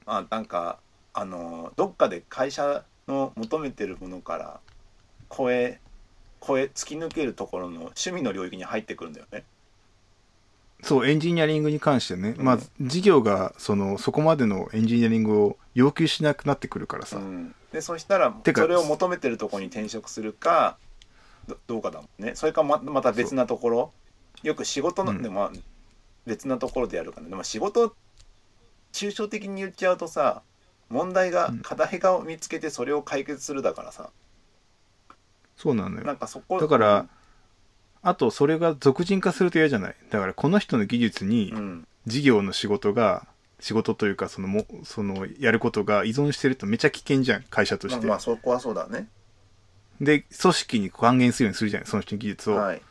[0.05, 0.79] まあなんか
[1.13, 4.59] あのどっかで会社の求めてるものから
[5.35, 5.79] 超え
[6.45, 9.43] 超え突き抜けるところの趣味の領域に入ってくるんだよね。
[10.83, 12.43] そうエンジニアリングに関してね、うん。
[12.43, 20.77] まあ事業がそのそこまでのエンジニアリングを要求しなくなってくるからさ、うん、でそしたらそれを求めてるところに転職するか
[21.47, 22.31] どどうかだもんね。
[22.35, 23.91] それかままた別なところ。
[24.41, 25.21] よく仕事の、うん。
[25.21, 25.51] でもまあ
[26.25, 27.95] 別なところでやるかなでも仕事
[28.91, 30.41] 抽象的に言っちゃうとさ
[30.89, 31.59] 問題がうん。
[31.59, 34.09] 課題が見つけてそれを解決するだからさ
[35.61, 36.05] そうなのよ。
[36.05, 37.07] なんかそこだから
[38.01, 39.95] あとそれが俗人化すると嫌じゃない？
[40.09, 41.87] だからこの人の技術にうん。
[42.07, 43.27] 事業の仕事が
[43.59, 49.07] 仕事というかそのもそのやることが依存してるとめちゃ危険じゃん会社として、まあまあそこはそうだね。
[50.01, 52.81] で組織に還元するようにするじゃないその人の技術を、はい。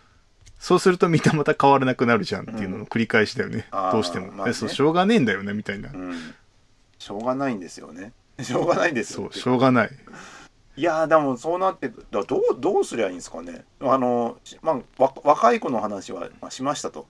[0.60, 4.50] そうするとみんなまた変わらなくなるじゃんっていうのの繰り返しだよね、あーどうしても、まあね。
[4.50, 6.34] えそうしょうがねえんだよねみたいな、うん。
[7.00, 8.12] しょうがないんですよね。
[8.40, 9.90] しょうがないんですよそうしょうがない
[10.80, 13.66] いやーでもそうなってくだどうどうすりゃいいんですかね。
[13.80, 17.06] あの、しまあ、わ若い子の話は、まあ、しましたと、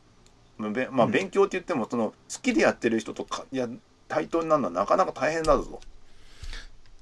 [0.59, 3.68] まあ勉強って言ってもその好きでやってる人とかいや
[4.09, 5.81] 対等になるのはなかなか大変だぞ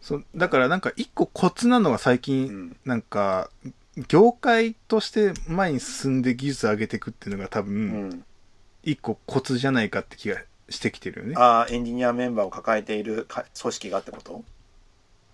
[0.02, 3.50] そうだからなんか一個コツなのが最と、近、うん、なんか
[4.08, 8.24] 業界として前に進んで技術上げていくっていうのが多う分ん、
[8.82, 10.36] 一個コツじゃないかって気が
[10.68, 14.44] してきてるよね、ああエンジニアメンバーを抱えているか組織がってこと？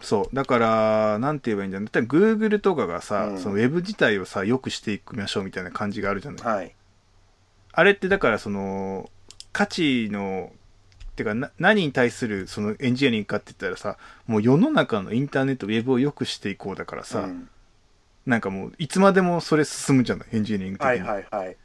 [0.05, 0.35] そう。
[0.37, 1.89] だからなんて言えばいいんだろう。
[1.93, 3.39] 例えば Google とかがさ、うん。
[3.39, 6.47] そのウェブ自体をさ良くしていきましょうみたいな感じがあるじゃない。
[6.47, 6.75] はい。
[7.73, 9.11] あれってだからその
[9.53, 10.53] 価値の
[11.17, 17.49] てかな何に対するそのエンジニアリングかって言ったらさもう世の中のインターネットウェブを良くしていこうだからさ、うん。
[18.27, 21.57] なんかもういつまでもそれ進むじゃないエンジニアリング的に、はいはいはい。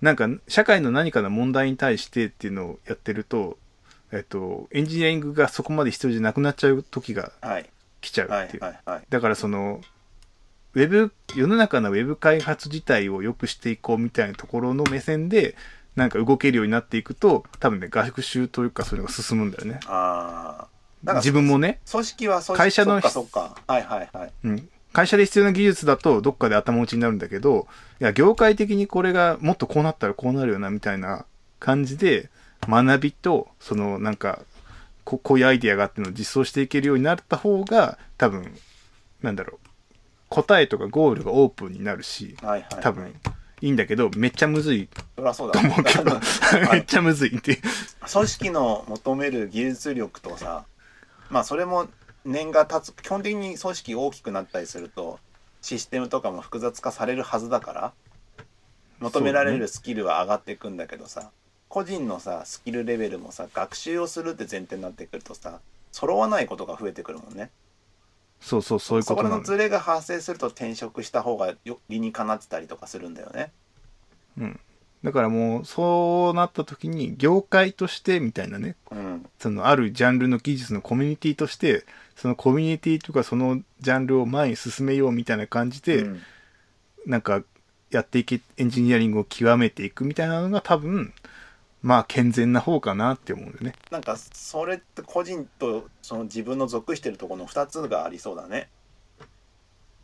[0.00, 3.58] なんか社会の何かの問題に対してっていうのをやってると、
[4.12, 7.70] えっと、エンジニアリングがそこまで必要じゃなくなっちゃう時がはい。
[8.00, 8.62] 来ちゃうはいっていう、
[9.10, 9.80] だからその
[10.74, 15.54] ウェブ世の中のウェブ開発自体を良くしていこうみたいなところの目線で
[15.96, 19.80] なんか動けるようになっていくと多分ね学習というかそれが進むんだよね。
[19.86, 24.32] ああ自分もね、組織は組織会社のはいはいはい。
[24.44, 27.66] うん、会社で必要な技術だとどっかで頭打ちになるんだけど、
[28.00, 31.24] いや、業界的にこれがもっとこうなったらこうなるよな、みたいな
[31.58, 32.28] 感じで、
[32.68, 34.40] 学びと、そのなんか、
[35.04, 38.54] ここういうアイディアがあってのを実装していけるようになった方が、多分、
[39.22, 39.68] なんだろう、
[40.28, 42.80] 答えとかゴールがオープンになるし、はいはい。
[42.80, 43.14] 多分、
[43.60, 45.64] いいんだけど、めっちゃむずいそりゃそうとだ。
[45.66, 46.20] 思うけど、
[46.72, 47.58] めっちゃむずいっていう。
[48.10, 50.64] 組織の求める技術力とさ
[51.28, 51.88] まあそれも
[52.24, 55.18] 年が経つ基本的に組織大きくなったりすると
[55.62, 57.92] システムとかも複雑化されるはずだから
[58.98, 61.30] 求められるスキルは上がっていくんだけどさ、
[61.70, 65.60] 個人のさスキルレベルもさ学習をするって前提になってくるとさ
[65.92, 67.50] 揃わないことが増えてくるもんね
[68.40, 69.38] そうそう、そういうそことこなの。
[69.38, 73.52] のズレが発生すると転職した方がよ理にかなってたりとかするんだよね
[74.38, 74.60] うん。
[75.04, 81.84] だからもう、そうなった時に、業界としてみたいなね、うんそのあるジャンルの技術のコミュニティとして、
[82.16, 86.22] そのコミュニティとかそのジャンルを前に進めようみたいな感じで、うん
[87.06, 87.42] なんか
[87.90, 91.14] やっていけ、エンジニアリングを極めていくみたいなのが多分、
[91.82, 93.74] まあ健全な方かなって思うんだよね。
[93.90, 98.68] なんかそれって個人とその自分の属してるところの2つがありそうだね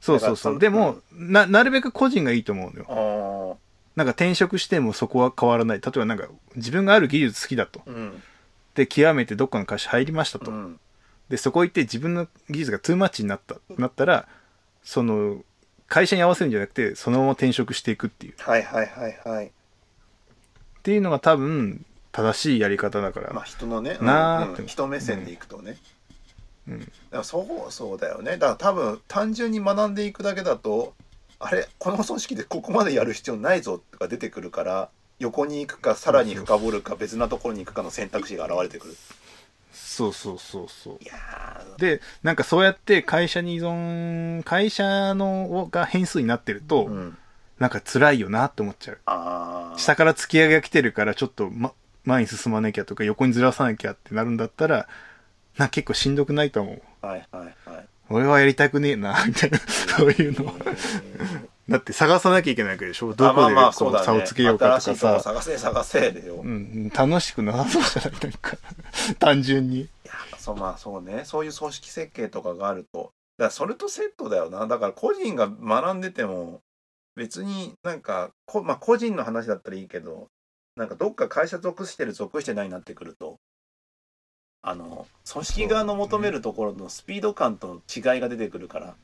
[0.00, 0.58] そうそうそう。
[0.58, 3.54] でも、な、なるべく個人がいいと思うのよ。
[3.54, 3.66] ああ
[3.96, 5.80] なんか転職してもそこは変わらない。
[5.80, 7.82] 例えばなんか自分がある技術好きだと。
[7.86, 8.22] うん
[8.74, 10.50] で、極めてどっかの会社入りましたと。
[10.50, 10.80] うん
[11.28, 14.28] で、そこ行って自分の技術がトゥーマッチになった、なったら、
[14.84, 15.42] その、
[15.88, 18.34] 会社に合わせるんじゃなくて、そのまま転職していくっていう。
[18.34, 19.50] っはいはいはいはい
[20.87, 23.32] ていうのが多分、正しいやり方だから。
[23.32, 25.78] まあ人のね、なうんうん人目線でいくとね、
[26.68, 26.78] うん。
[26.78, 28.37] だからそうそうだよね。
[28.37, 30.95] だから多分単純に学んでいくだけだと
[31.41, 38.97] あれこの組織でここまでやる必要ないぞとか出てくるから横に行くかさらに深掘るか別なところに行くかの選択肢が現れてくる。
[39.72, 40.99] そうそうそうそう。
[41.03, 41.80] いやー。
[41.80, 47.18] で、なんかそうやって会社に依存、会社のが変数になってると、うん
[47.59, 48.98] なんか辛いよなって思っちゃう。
[49.07, 51.72] ああ下から突き上げが来てるから、ちょっと、ま、
[52.04, 54.88] 前に進まなきゃとか、横にずらさなきゃってなるんだったら、
[55.57, 57.07] な結構しんどくないと思う。
[57.07, 57.88] はいはいはい。
[58.09, 60.54] 俺はやりたくねえな、みたいな、そういうの。
[61.68, 63.12] だって探さなきゃいけないわけでしょ？
[63.14, 65.20] どこでこう差をつけようかとかさ。
[65.20, 68.20] 探せ探せでよ、いうん、楽しくなさそうじゃない？
[68.22, 68.57] なんか、
[69.18, 69.88] 単純に。
[70.04, 71.22] やそうまあそうね。
[71.24, 73.11] そういう組織設計とかがあると。
[73.38, 74.68] だそれとセットだよな。
[74.68, 76.61] だから個人が学んでても
[77.16, 80.28] 別になんかこ、まあ、個人の話だったらいいけど
[80.76, 83.38] なんかどっか会社属してる属してないになってくると
[84.62, 88.94] あの組織側の求めるところのスピード感と違いが出てくるから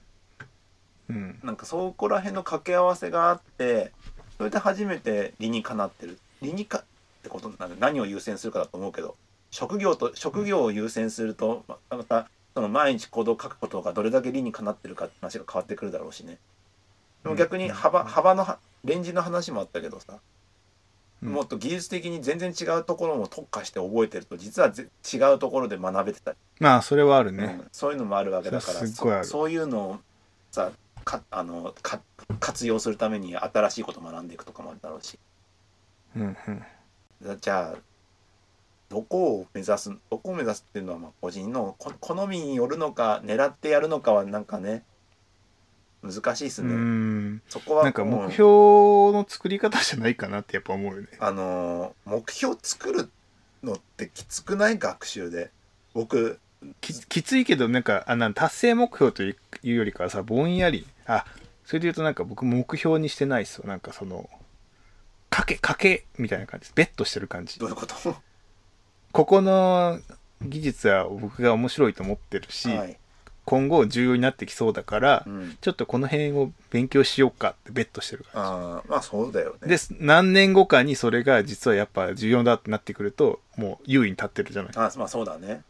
[1.08, 1.38] うん。
[1.42, 3.92] なんかそこら辺の掛け合わせがあって
[4.36, 6.84] それで初めて理にかなってる理にかっ
[7.22, 9.16] てことなんで何を優先するかだと思うけど
[9.50, 16.38] 職業と職業を優先するとままたその毎日行動を書くことがどれだけ理にかなってるかって話が変わってくるだろうしね
[17.22, 20.18] でも逆に幅幅のはレンジの話もあったけどさ。
[21.22, 21.32] うん。
[21.32, 26.36] もっと技術的に全然違うところも特化して覚えてると実はぜ違うところで学べてたり。
[26.58, 27.44] まあ、それはあるうね。
[27.46, 27.68] ん。
[27.72, 29.98] そういうのもあるわけだからそういうのを
[30.50, 30.72] さ
[31.04, 32.00] かあのか
[32.40, 35.18] 活用するために新しいことを学んでいくとかもあるだろうし。
[36.16, 36.64] うんうん。
[37.22, 37.78] だじゃあ
[38.88, 44.82] どこを目指すどこを目指すっていうのはまあ個人のこ好みによるのか狙ってやるのかはなんかね
[46.02, 47.42] 難しいですうね、ん。
[47.48, 51.08] そこはなんか目標の作り方じゃないかなってやっぱ思うよね。
[51.20, 53.10] あの目標作る
[53.62, 55.50] のってきつくない学習で？
[55.94, 56.40] 僕
[56.80, 60.86] ききついけど、なんか、あなん達成目標というよりかはさ、ぼんやり。
[61.06, 61.24] あ、
[61.64, 63.66] それで言うとなんか僕目標にしてないっすよ。
[63.66, 64.30] なんかその、
[65.30, 66.72] 賭け、賭けみたいな感じです。
[66.76, 67.68] ベットしてる感じどう。
[67.70, 67.94] いうこと？
[69.12, 69.98] ここの
[70.40, 72.98] 技術は僕が面白いと思ってるし、はい、
[73.44, 79.88] 今後重要になってきそうだから、うん、ちょっとこの辺を勉強しようかってベットしてる感ああまあそうだよねじ。
[79.88, 84.72] で、何年後かにそれが実はやっぱ重要だってなってくると、もう優位に立ってるじゃない。
[84.76, 85.62] あまあそうだね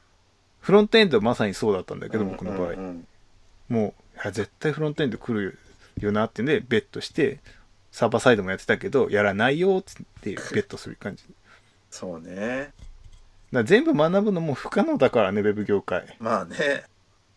[0.61, 2.71] フロントエンドはまさにそうだったんだけど、うん僕の場合。
[2.71, 3.07] うんうん
[3.69, 5.59] もう、絶対フロントエンド来る
[5.99, 7.41] よなってんで、ベットして、
[7.91, 9.83] サーバーサイドもやってたけど、やらないよっ
[10.21, 11.25] てベットする感じ。
[11.91, 12.73] そうね
[13.51, 16.17] ら全部学ぶのも不可能だからね、ウェブ業界。
[16.21, 16.85] まあね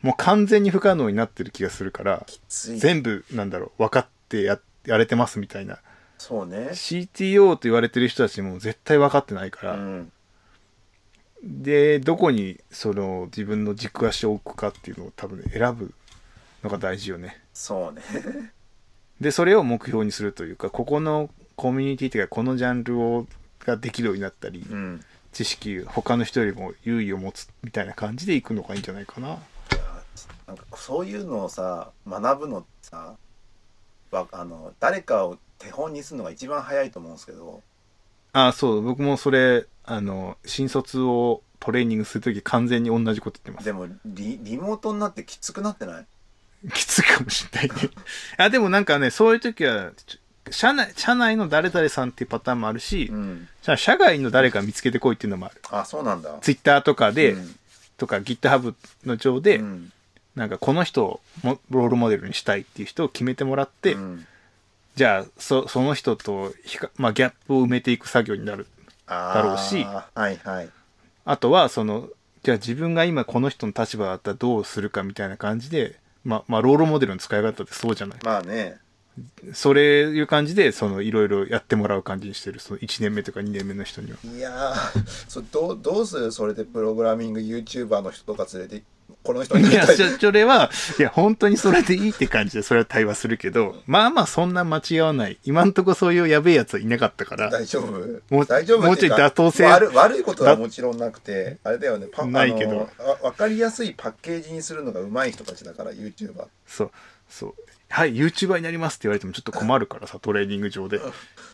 [0.06, 5.80] もう完全に不可能になってる気がするから、全部、なんだろう、分かってや、やれてますみたいな。
[6.20, 10.12] そうね CTO と言われてる人たちも絶対分かってないから、うん
[11.43, 15.93] で、どこにその自分の軸足を置くかっていうのを多分ね選ぶ
[16.64, 17.41] のが大事よね。
[17.53, 18.01] そうね
[19.20, 23.26] で、それを目標にするというか、ここのコミュニティというか、このジャンルを
[23.66, 29.38] ができるようになったり、うん知識、他の人よりも優位を持つみたいな感じでいくのがいいんじゃないかな。
[30.48, 33.16] なんかそういうのをさ学ぶのってさ
[34.12, 37.62] わあの誰かを手本にするのが一番早いと思うんですけど。
[38.34, 43.66] あそう僕もそれあの新卒をトレーニングするとき完全に同じこと言ってます。
[43.66, 46.06] でもリリモートになってきつくなってない？
[46.74, 47.89] きついかもしれないね。
[48.38, 49.91] あでもなんかねそういう時は
[50.52, 53.48] 社内社内の誰々さんっていうパターンもあるし、うん。
[53.64, 55.62] 社外の誰か見つけてこいっていうのもある。
[55.72, 56.38] あそうなんだ。
[56.41, 57.56] ツイッターとかで、うん。
[57.98, 58.76] とか GitHub
[59.06, 59.91] の上で、うん
[60.36, 64.28] なんかこの人をもロールモデルにしたいっていう人を決めてもらって、うん。
[64.96, 66.54] じゃあそその人と
[66.98, 68.66] まあ、ギャップを埋めていく作業になる
[69.08, 70.70] だろうしはいはい。
[71.26, 72.10] あとはその
[72.44, 78.20] じゃあ自分が今この人の立場だったらどうするかみたいな感じで、まあ、まあロールモデルの使い方ってそうじゃない。
[78.24, 78.78] まあね
[79.53, 82.59] それいう感じでそのいろいろやってもらう感じにしてる。
[82.59, 84.18] その1年目とか2年目の人には。
[84.24, 88.84] いやーそどうどうするそれでプログラミング YouTuber の人とか連れて
[89.26, 95.39] この人にいや、そそれは、いや、本当にそれでいいって感じで、それは対話するけど、まあまあそんな間違わない。
[95.43, 98.36] 今んとこそういうやべえやつはいなかったから、大丈夫？
[98.36, 102.07] もう大丈夫もうちょい妥当性悪悪いことはもちろんなくてあれだよね。
[102.11, 102.78] パないけど。
[102.78, 102.88] わ
[103.24, 106.91] 分かりやすいパッケージにするのが上手い人たちだから YouTuber そう、
[107.28, 107.55] そう。
[107.90, 111.00] はい、YouTuber になりますって言われてもちょっと困るからさ、トレーニング上で。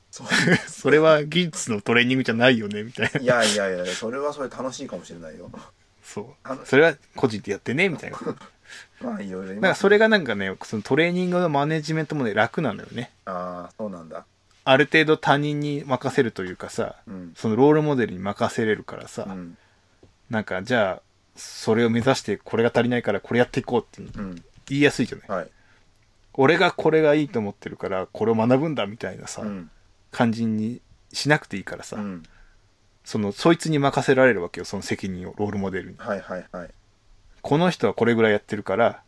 [0.10, 0.28] そう
[0.68, 3.20] それは技術のトレーニングじゃないよね、みたいな。
[3.22, 5.50] いやいやいやそれはそれ楽しいかもしれないよ
[6.04, 6.66] そう。
[6.66, 8.18] それは個人でやってね、みたいな。
[9.02, 13.12] まあいろいろらそれがなんかね、そのトレーニングのマネジメントもね、楽なのよね。
[13.26, 14.26] ああそうなんだ
[14.64, 19.58] ある程度他人に任せるというかさ、うんそのロールモデルに任せれるからさ、うん
[20.30, 21.02] なんかじゃあ、
[21.36, 25.30] それを目指してこれが足りないからこれやっていこうってうん言いやすいじゃない。
[25.30, 25.50] はい
[26.34, 29.72] 俺がこれがいいと思ってるからこれを学ぶんだみたいなさ、うん。
[30.12, 30.82] 感じに
[31.14, 32.24] しなくていいからさ、うん。
[33.04, 35.98] そのそいつに任せられるわけよその責任をロールモデルに。
[35.98, 36.70] はいはいはい。
[37.42, 39.02] この人はこれぐらいやってるから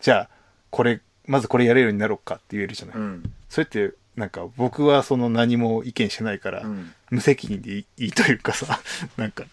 [0.00, 0.30] じゃあ
[0.70, 3.32] これまずこれやれるようになろうかって言えるじゃない、うん。
[3.48, 6.92] それってなんか僕はその何も意見してないから、うん。
[7.10, 8.80] 無責任でいいいいというかさ
[9.16, 9.44] なんか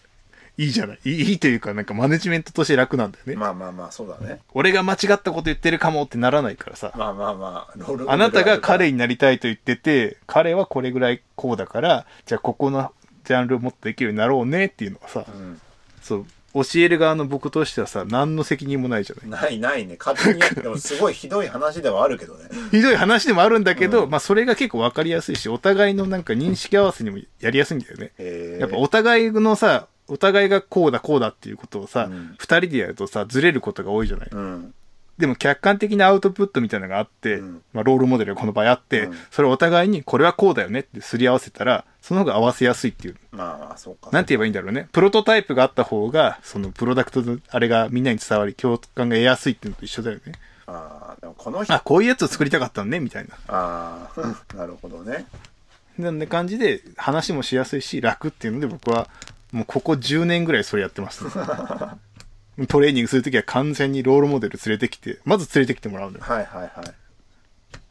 [0.58, 0.98] いいじゃない。
[1.04, 4.40] いいいいというかなんかマネジメントとして楽なんだよね、まあまあまあそうだね。
[4.52, 12.92] 俺が間違ったこと言ってるかもってならないからさ、まあまあまああなたが彼にになりたいと言ってて、彼はこれぐらいこうだから、じゃあここの
[13.24, 15.60] ジャンルをもっとできるようになろうねっていうのはさ、うん。
[16.02, 19.40] そう、教える側の僕としてはさ、何の責任もないじゃない。
[19.42, 19.96] ないないね。
[19.98, 22.48] 勝手にやってもすごいひどい話ではあるけどね。
[22.72, 24.10] ひどい話でもあるんだけど、うん。
[24.10, 28.12] まあそれが結構わかりやすいし、お互いのなんか認識合わせにもやりやすいんだよね。
[28.18, 28.60] えー。
[28.60, 34.28] やっぱお互いのさ、お互いがこうだこうだっていうことをさうん、二、人でやるとさ、ずれることが多いじゃない。
[34.32, 34.74] うん
[35.18, 43.16] でも客観的なアウトプットみたいなのがあって、うんまあ、ロールモデルがこの場合あって、うんそれをお互いにこれはこうだよねってすり合わせたら、その方が合わせやすいっていう。
[43.32, 44.88] まあそうかなんて言えばいいんだろうね。
[44.92, 50.34] プロトタイプがあった方が、そのプロダクトのあれがみんなに伝わり、共感が得やすいっていうのと一緒だよね。
[50.68, 53.34] ああでもこの人あ、こういうやつを作りたかったのね、みたいな。
[53.48, 55.26] ああ なるほどね
[55.98, 59.08] なんで感じで話もしやすいし、楽っていうので僕は、
[59.52, 61.30] もうここ10年ぐらいそれやってます、ね。
[62.68, 66.24] トレーニングするときは完全にロールモデル連れてきて、まず連れてきてもらうのよ。
[66.24, 66.70] はいはいはい。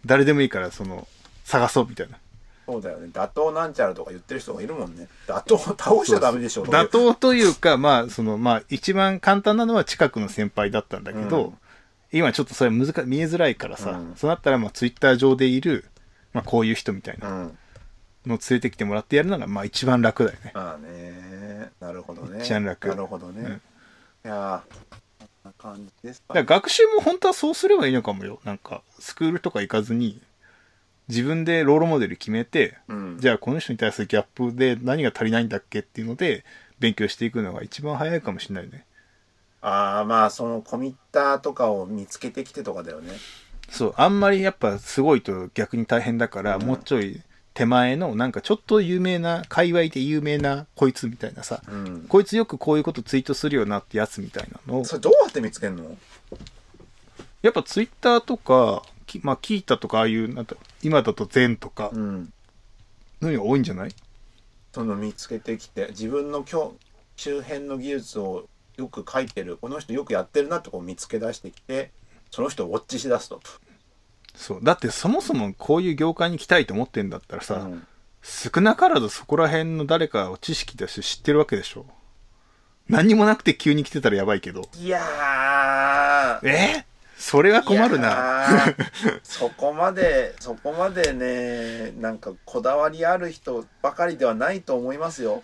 [0.05, 1.07] 誰でもいいから、その、
[1.45, 2.17] 探そうみたいな。
[2.65, 3.07] そうだよね。
[3.13, 5.07] 打倒なんちゃらとか言ってる人がいるもんね。
[5.25, 6.81] 打倒倒しちゃダメでしょとか。
[6.81, 11.57] 妥当というか、まあ、その、まあ、一番簡単なのは近くの先輩だったんだけど、うん。
[12.11, 14.13] 今ちょっとそれ難か見えづらいからさ、うん。
[14.17, 15.85] そうなったら、まあ、ツイッター上でいる、
[16.33, 17.29] まあ、こういう人みたいな。
[17.29, 17.57] うん
[18.27, 20.51] のを連れてきてもらってやるのが、まあ、一番楽だよね。
[20.53, 22.39] まあねなるほどね。
[22.43, 22.87] 一番楽。
[22.87, 23.51] なるほどね、うん。
[23.53, 23.59] い
[24.23, 24.63] や
[25.57, 26.33] 感じですか。
[26.33, 28.39] だから学習も本当はそうすればいいのかもよ。
[28.43, 30.21] なんか、スクールとか行かずに、
[31.07, 33.17] 自分でロールモデル決めて、うん。
[33.19, 36.43] じゃあこの人に対するギャップで何が足りないんだっけっていうので、
[36.79, 38.85] 勉強していくのが一番早いかもしれないね。
[39.61, 43.13] ああまあそのコミッターとかを見つけてきてとかだよね。
[43.69, 46.63] そう、あんまりやっぱすごいと逆に大変だから、うん。
[46.63, 47.21] もうちょい
[47.57, 52.05] 手前の、なんかちょっと有名な、界隈で有名なこいつみたいなさ、うん。
[52.07, 55.97] こいつよくこういうことツイートするよなってやつみたいなのを、それどうやって見つけんの？
[57.41, 62.31] やっぱツイッターとか、きまあ聞いたとか、ああいう、なんだ今だと善とかうん。
[63.23, 63.89] のが多いんじゃない？
[64.71, 66.73] その見つけてきて自分の今日
[67.15, 71.89] 周辺の技術をよく書いてるこの人よくやってるなってこう見つけ出してきて
[72.29, 73.41] その人をウォッチしだすと
[74.37, 74.59] そう。
[74.63, 77.85] だってそもそもこういう業界に来たいと思ってんだったらさ、うん
[78.23, 81.85] 少なからずそこら辺の誰かを知識だし知ってるわけでしょ。
[82.89, 84.67] 何にもなくて急に来てたらやばいけど。
[84.75, 86.85] いやーえ？
[87.17, 88.75] それは困るいな。
[89.23, 95.41] そこまでそこまでねなんかこだわりある人ばかりではないと思いますよ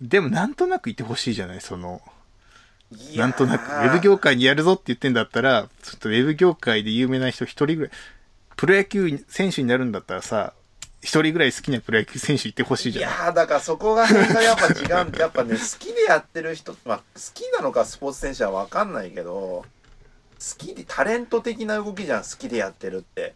[0.00, 1.60] でもなんとなくいてほしいじゃない？
[1.60, 2.02] その、
[3.16, 7.92] なんとなく、ウェブ業界にやるぞって言ってんだったら、ちょっとウェブ業界で有名な人一人ぐらい、
[8.56, 10.54] プロ野球選手になるんだったらさ、
[11.02, 13.10] 一人ぐらい好きなプロ野球選手いてほしいいじゃん。
[13.10, 17.02] やーだからそこがやっぱ違うんやっぱね好きでやってる人まあ好
[17.34, 19.64] きなのかスポーツ選手は分かんないけど好
[20.58, 23.34] きでタレント的な動きじゃん好きでやってるって。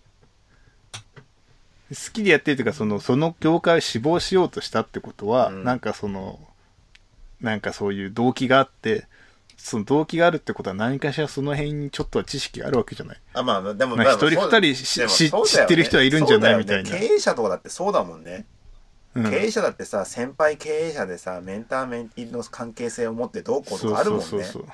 [1.90, 5.64] 好きでやってるというか、その、その業界を志望しようとしたってことは、うん。
[5.64, 6.40] なんかその、
[7.40, 9.06] なんかそういう動機があって、
[9.56, 13.20] その動機があるってことは何かしらその辺にちょっとは知識があるわけじゃない。
[13.34, 14.74] あまあでもまあ一人二人ね。
[14.74, 16.90] 知ってる人はいるんじゃないねみたいな。
[16.90, 18.46] 経営者とかだってそうだもんね、
[19.14, 24.24] うん、経営者だってさ先輩経営者でさメンターメンティーの関係性を持ってどうこうとかあるもんね。
[24.26, 24.72] そうそうそうそう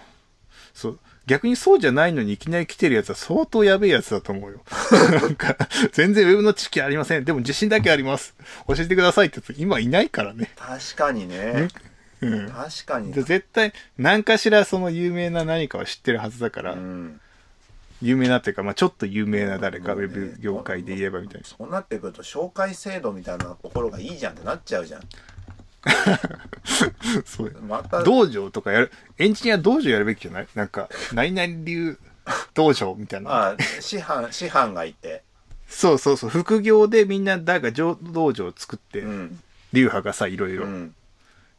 [0.75, 4.61] そう逆にそうじゃないのにいきなり来てるやつは相当やべえやつだと思うよ。
[5.23, 5.57] なんか
[5.93, 7.25] 全然ウェブの知識ありません。
[7.25, 8.35] でも自信だけあります。
[8.67, 11.69] 教えてくださいってやつ今いないからね、確かにね
[12.23, 13.13] うん、確かに。
[13.13, 17.21] で絶対何かしらその有名な何かは知ってるはずだから、うん。
[18.01, 21.47] 有名なっていうか、まあ、ちょっと有名な誰か、うんウェブ業界で言えばみたいな。
[21.47, 25.03] そうなってくると紹介制度みたいなところがいいじゃんってなっちゃうじゃん。
[27.25, 27.47] そう。
[27.49, 28.03] よまた。
[28.03, 30.49] 道場とかやるエンジニア道場やるべきじゃない？
[30.55, 31.99] なんか何々流
[32.55, 33.31] 道場みたいな。
[33.55, 35.23] あ師範師範がいて。
[35.69, 36.31] そうそうそう。
[36.31, 39.41] 副業でみんな誰か道場を作って、うん。
[39.73, 40.95] 流派がさいろいうろ、ん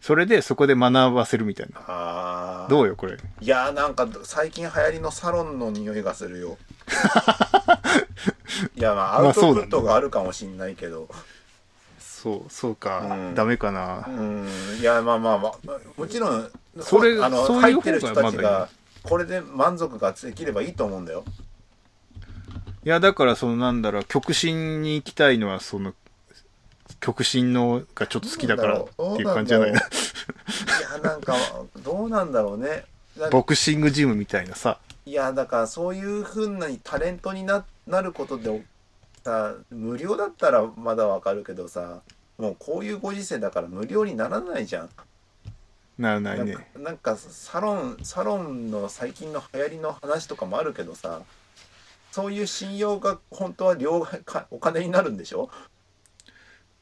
[0.04, 2.68] それでそこで学ばせるみたいな。
[2.70, 3.18] どうよこれ。
[3.40, 6.58] いやーなんか最近流行りのサロンの匂いがするよ。
[8.76, 11.08] いやまあアウトプットがあるかもしんないけど、
[12.00, 13.36] そうそうか、うん。
[13.36, 14.46] ダメかな、うん。
[14.82, 16.52] いやまあまあまあもちろん
[16.82, 18.68] それあの入ってる人たちが
[19.04, 21.24] これで満足ができればいいと思うんだよ。
[22.84, 25.94] いやだからそのなんだろう極真に行きたいのはその
[27.00, 29.80] 極真のがちょっと好きだからっていう感じじゃないな。
[29.80, 29.84] い
[30.94, 31.36] やなんか
[31.84, 32.86] どうなんだろうね。
[33.18, 34.80] なボクシングジムみたいなさ。
[35.06, 38.64] いやだからそういうふうなタレントにななることで
[39.24, 42.02] さ無料だったらまだわかるけどさ
[42.38, 44.90] もうこういうご時世だから無料にならないじゃん。
[46.00, 46.56] ならないね。
[46.78, 51.22] なんかサロンサロンの最近の流行りの話とかもあるけどさ
[52.12, 55.50] そういう信用が本当は両かお金になるんでしょ？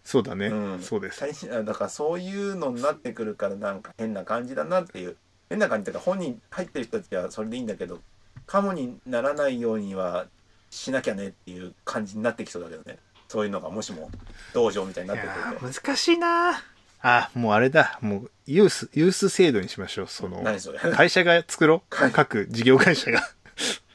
[0.03, 0.81] そうだね、うん。
[0.81, 1.19] そうです。
[1.63, 5.17] だからそういうのになってくるからなんか変な感じだなっていう。
[5.49, 7.99] 変な感じというか本人入ってる人たちはそれでいいんだけど
[8.47, 10.27] カモにならないようには
[10.69, 12.97] しなきゃねっていう感じになってきそうだけどね。
[13.27, 14.09] そういうのがもしも
[14.53, 15.65] 道場みたいにないってやくると。
[15.67, 16.53] ー難しいな。
[17.01, 17.99] あもうあれだ。
[18.01, 20.07] もうユースユース制度にしましょう。
[20.07, 21.95] その会社が作ろう。
[21.95, 22.11] はい。
[22.11, 23.21] 各事業会社が。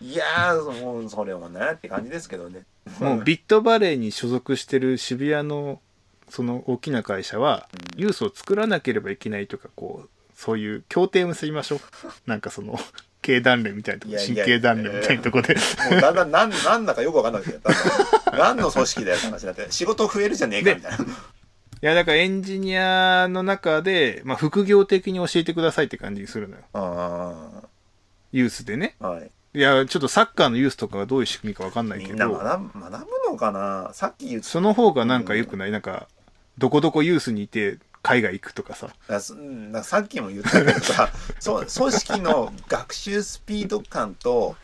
[0.01, 2.65] いやーもうそれもねって感じですけどね。
[3.01, 5.81] もうビットバレーに所属してる渋谷の
[6.29, 8.03] その大きな会社はうん。
[8.03, 11.81] ユースを作らなければいけないとかこうそういう協定を結びましょう。
[12.27, 12.79] なんかその
[13.23, 15.55] 経団連みたいなとこ神経団連みたいなとこで。
[15.91, 19.67] もうだんだんなんなんだかよくわかんなくて だんだん何の組織だよって話になって。
[19.71, 21.05] 仕事増えるじゃねえかみたいな。
[21.05, 21.09] い
[21.83, 26.63] やだからエンジニアの中で、まあ、副業的に教えてくださいって感じにするのよ。
[26.73, 27.63] あ
[28.33, 28.97] ユースでね。
[29.01, 29.31] あはい。
[29.55, 32.71] いやちょっとサッカーのユースとかがどういう仕組みかわかんないみんなけど学ぶ
[33.31, 33.91] のかな？
[33.95, 35.71] さっき言ってその方がなんか良くない？
[35.71, 36.09] なんか
[36.59, 44.57] どこどこユースにいて海外行くとかさだすうんださっきも言ったけどさ そう組織の学習スピード感と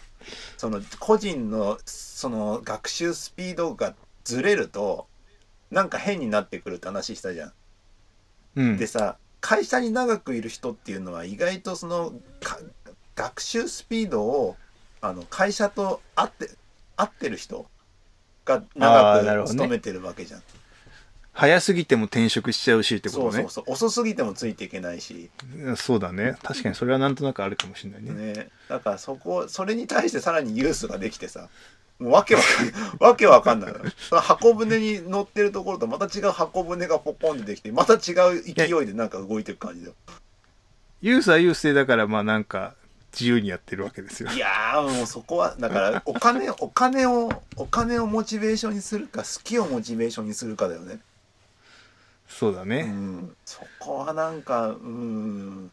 [0.57, 5.09] その個人のその学習スピードがずれると
[5.71, 7.53] なんか変になってくるって話したじゃん。
[8.57, 12.61] うんでさ会社に長くいる人っていうのは意外とそのか
[13.17, 14.57] 学習スピードを
[15.01, 16.51] あの会社と合って
[16.97, 17.67] 合ってる人
[18.45, 20.43] があ長く勤めてるわけじゃん。
[21.33, 23.31] 早すぎても転職しちゃうしってことね。
[23.31, 23.65] そうそうそう。
[23.73, 25.31] 遅すぎてもついていけないし。
[25.57, 26.37] うんそうだね。
[26.43, 28.13] 確かにそれはなんとなくあるかもしれないね。
[28.35, 31.49] ね、だからそこそれに対してさらにユースができてさ。
[31.99, 33.73] もうわけわかんない わけわかんない
[34.09, 39.95] その箱舟に乗ってるところとまた違う箱舟がポコンってできてまた違う勢いでなんか動いてる感じだよ。
[41.01, 42.75] ユースはユースでだからまあなんか
[43.13, 44.31] 自由にやってるわけですよ。
[44.31, 50.95] いやーもうそこはだからお金お金をお金をモチベーションにするか好きをモチベーションにするかだよね。
[50.95, 50.99] う
[52.39, 55.71] そうだね、んそこはなんかうん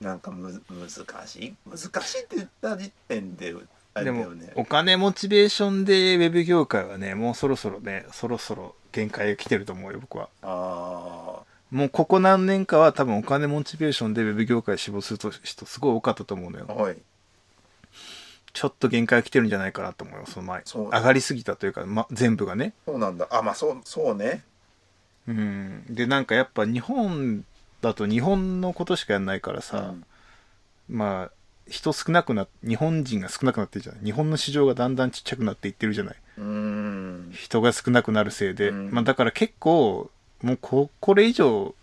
[0.00, 1.54] なんかむ難しい。
[1.68, 3.54] 難しいって言った時点で
[3.94, 10.28] あれでもお金モチベーションでウェブ業界はねもうそろそろねそろそろ限界が来てると思うよ僕は。
[10.42, 16.66] ああもうここ何年かは多分お金モチベーションでウェブ業界志望する人すごい多かったと思うのよ。
[16.66, 16.96] はい。
[18.52, 20.60] ちょっと限界が来てるんじゃないかなと思うよその前。
[20.66, 22.74] そう上がりすぎたというか、ま、全部がね。
[22.84, 23.26] そうなんだ。
[23.30, 24.44] あ、まあそう、そうね。
[25.28, 25.84] うん。
[25.88, 27.44] でなんかやっぱ日本
[27.80, 29.94] だと日本のことしかやんないからさ、
[30.88, 31.30] まあ
[31.68, 34.04] 人少なくな日本人が少なくなってるじゃない。
[34.04, 36.16] 日本の市場がだんだんちっちゃくなっていってるじゃない。
[36.38, 37.32] うん。
[37.34, 38.90] 人が少なくなるせいで、うん。
[38.90, 40.10] まあ、だから結構
[40.42, 41.74] もうここれ以上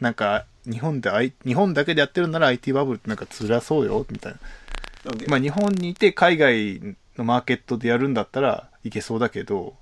[0.00, 4.38] なんか日本で、I、日本だけでやってるなら IT バブルってなんか辛そうよみたいな。
[5.28, 9.74] まあ日本にいて海外のマーケットでやるんだったらいけそうだけど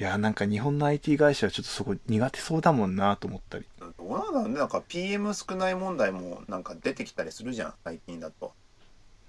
[0.00, 3.66] いやなんか日本の IT 会社はちょっとそこ苦手そうだもんなと思ったり。
[3.78, 8.54] どうなんだねなんか PM 少ない問題もなんか出てきたりするじゃん最近だと、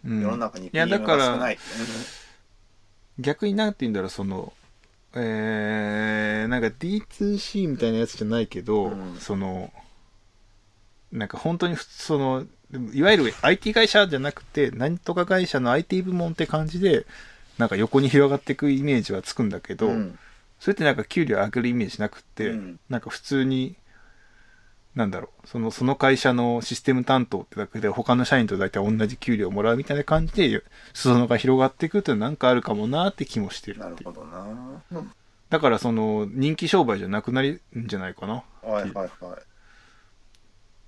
[0.05, 0.22] うん。
[0.22, 1.57] 世の中にいや PM だからが少ない。
[3.19, 4.53] 逆になんて言うんだろうその
[5.13, 9.17] えー、なんか D2C みたいなやつじゃないけど、うん。
[9.19, 9.74] その
[11.11, 12.45] なんか本当に普通その
[12.93, 17.05] いわゆる IT 会社じゃなくて何とか会社の IT 部門って感じで
[17.57, 20.17] なんか横に広がっていくイメージはつくんだけど、うん
[20.62, 22.80] それってなんか給料上げるイメージなくって、うん。
[22.88, 23.76] なんか普通に
[24.93, 34.78] なんだろうそのその会社のシステム担当ってだけで他の社員と大体同じ給料をもらうみたいな感じで裾野が広がっていくってなんかあるかもなって気もしてるなるほどな、
[35.49, 39.12] だからその人気商売じゃなくなるんじゃないかなはいはいはい。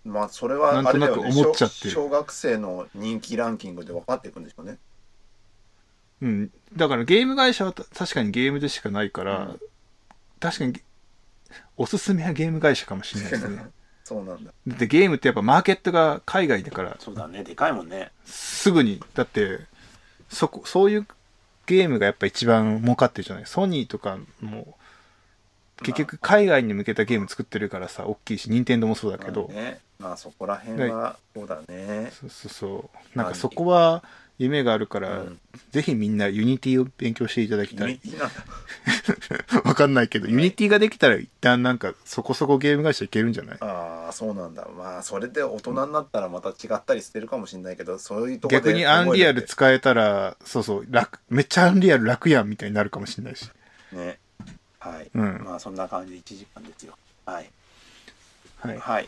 [0.08, 4.78] まあそれはなんとなくあれだよね思っちゃって小学生の人気ランキングで分かっていくんでしょうね
[6.24, 6.52] うん。
[6.76, 9.60] だからゲーム会社はた確かにゲームでしかないから、うん。
[10.40, 10.74] 確かに
[11.78, 13.66] おすすめはゲーム会社かもしれないですね。
[14.04, 14.52] そうなんだ。
[14.68, 17.44] だってゲームってやっぱマーケットが海外だからそうだね。
[17.44, 18.12] でかいもんね。
[18.26, 19.60] すぐにだって
[20.30, 21.08] そこそういう
[21.66, 23.46] ゲームがやっぱ一番儲かってるじゃない。
[23.46, 24.78] ソニーとかも
[25.78, 29.80] 結局海外に向けたゲーム作ってるからさ大きいし任天堂もそうだけど、まあね。
[30.00, 32.12] まあそこら辺はそうだね。
[32.12, 33.18] そうそうそう。
[33.18, 34.04] なんかそこは
[34.40, 35.40] 夢があるから、うん。
[35.72, 38.00] ぜひみんな Unity を勉強していただきユたい
[39.64, 43.58] わかんないけど、 Unity ができたら一旦なんかそこそこゲーム会社いけるんじゃない？
[43.62, 44.68] ああそうなんだ。
[44.78, 53.50] まあそれで大人になったらまた違ったりしてるかもしれないけどそういうとこ逆にアンリアル覚使えたらそうそう楽めっちゃアンリアル楽やんみたいになるかもしれないし。
[53.92, 54.20] ね。
[54.80, 55.42] はい、うん。
[55.44, 56.98] まあそんな感じで1時間ですよ。
[57.26, 57.50] はい。
[58.60, 58.78] はい。
[58.78, 59.08] はい。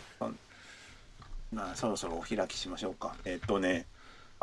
[1.54, 3.16] まあ、そろそろお開きしましょうか。
[3.24, 3.86] えっとね、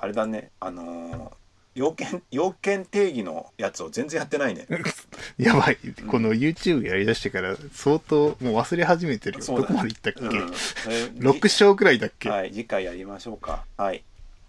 [0.03, 1.33] あれだね、あのー
[1.75, 4.67] 要件、要件定義のやつを全然やってないね。
[5.39, 10.53] やばいこの YouTube やりだしてから相当もう忘れ始めてるよ、ねどこまでいったっけ、うん。
[10.53, 13.65] それ6章くらいだっけ、はい、次回やりましょうか。
[13.79, 14.05] はい。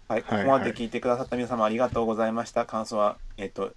[0.08, 2.66] はい、こはいこまで聞いてくださった皆様ありがとうございました。
[2.66, 3.72] 感想は、えっと、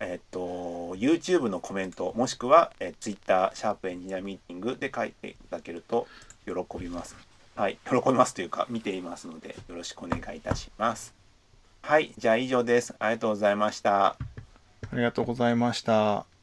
[0.00, 6.06] えっと、YouTube のコメント、もしくは、え Twitter、シャープエンジニアミーティングで書いていただけると
[6.44, 7.16] 喜びます。
[7.56, 11.14] はい、喜びますというか、見ていますので、よろしくお願いいたします。
[11.82, 12.94] はい、じゃあ以上です。
[12.98, 14.16] ありがとうございました。
[14.94, 16.33] ありがとうございました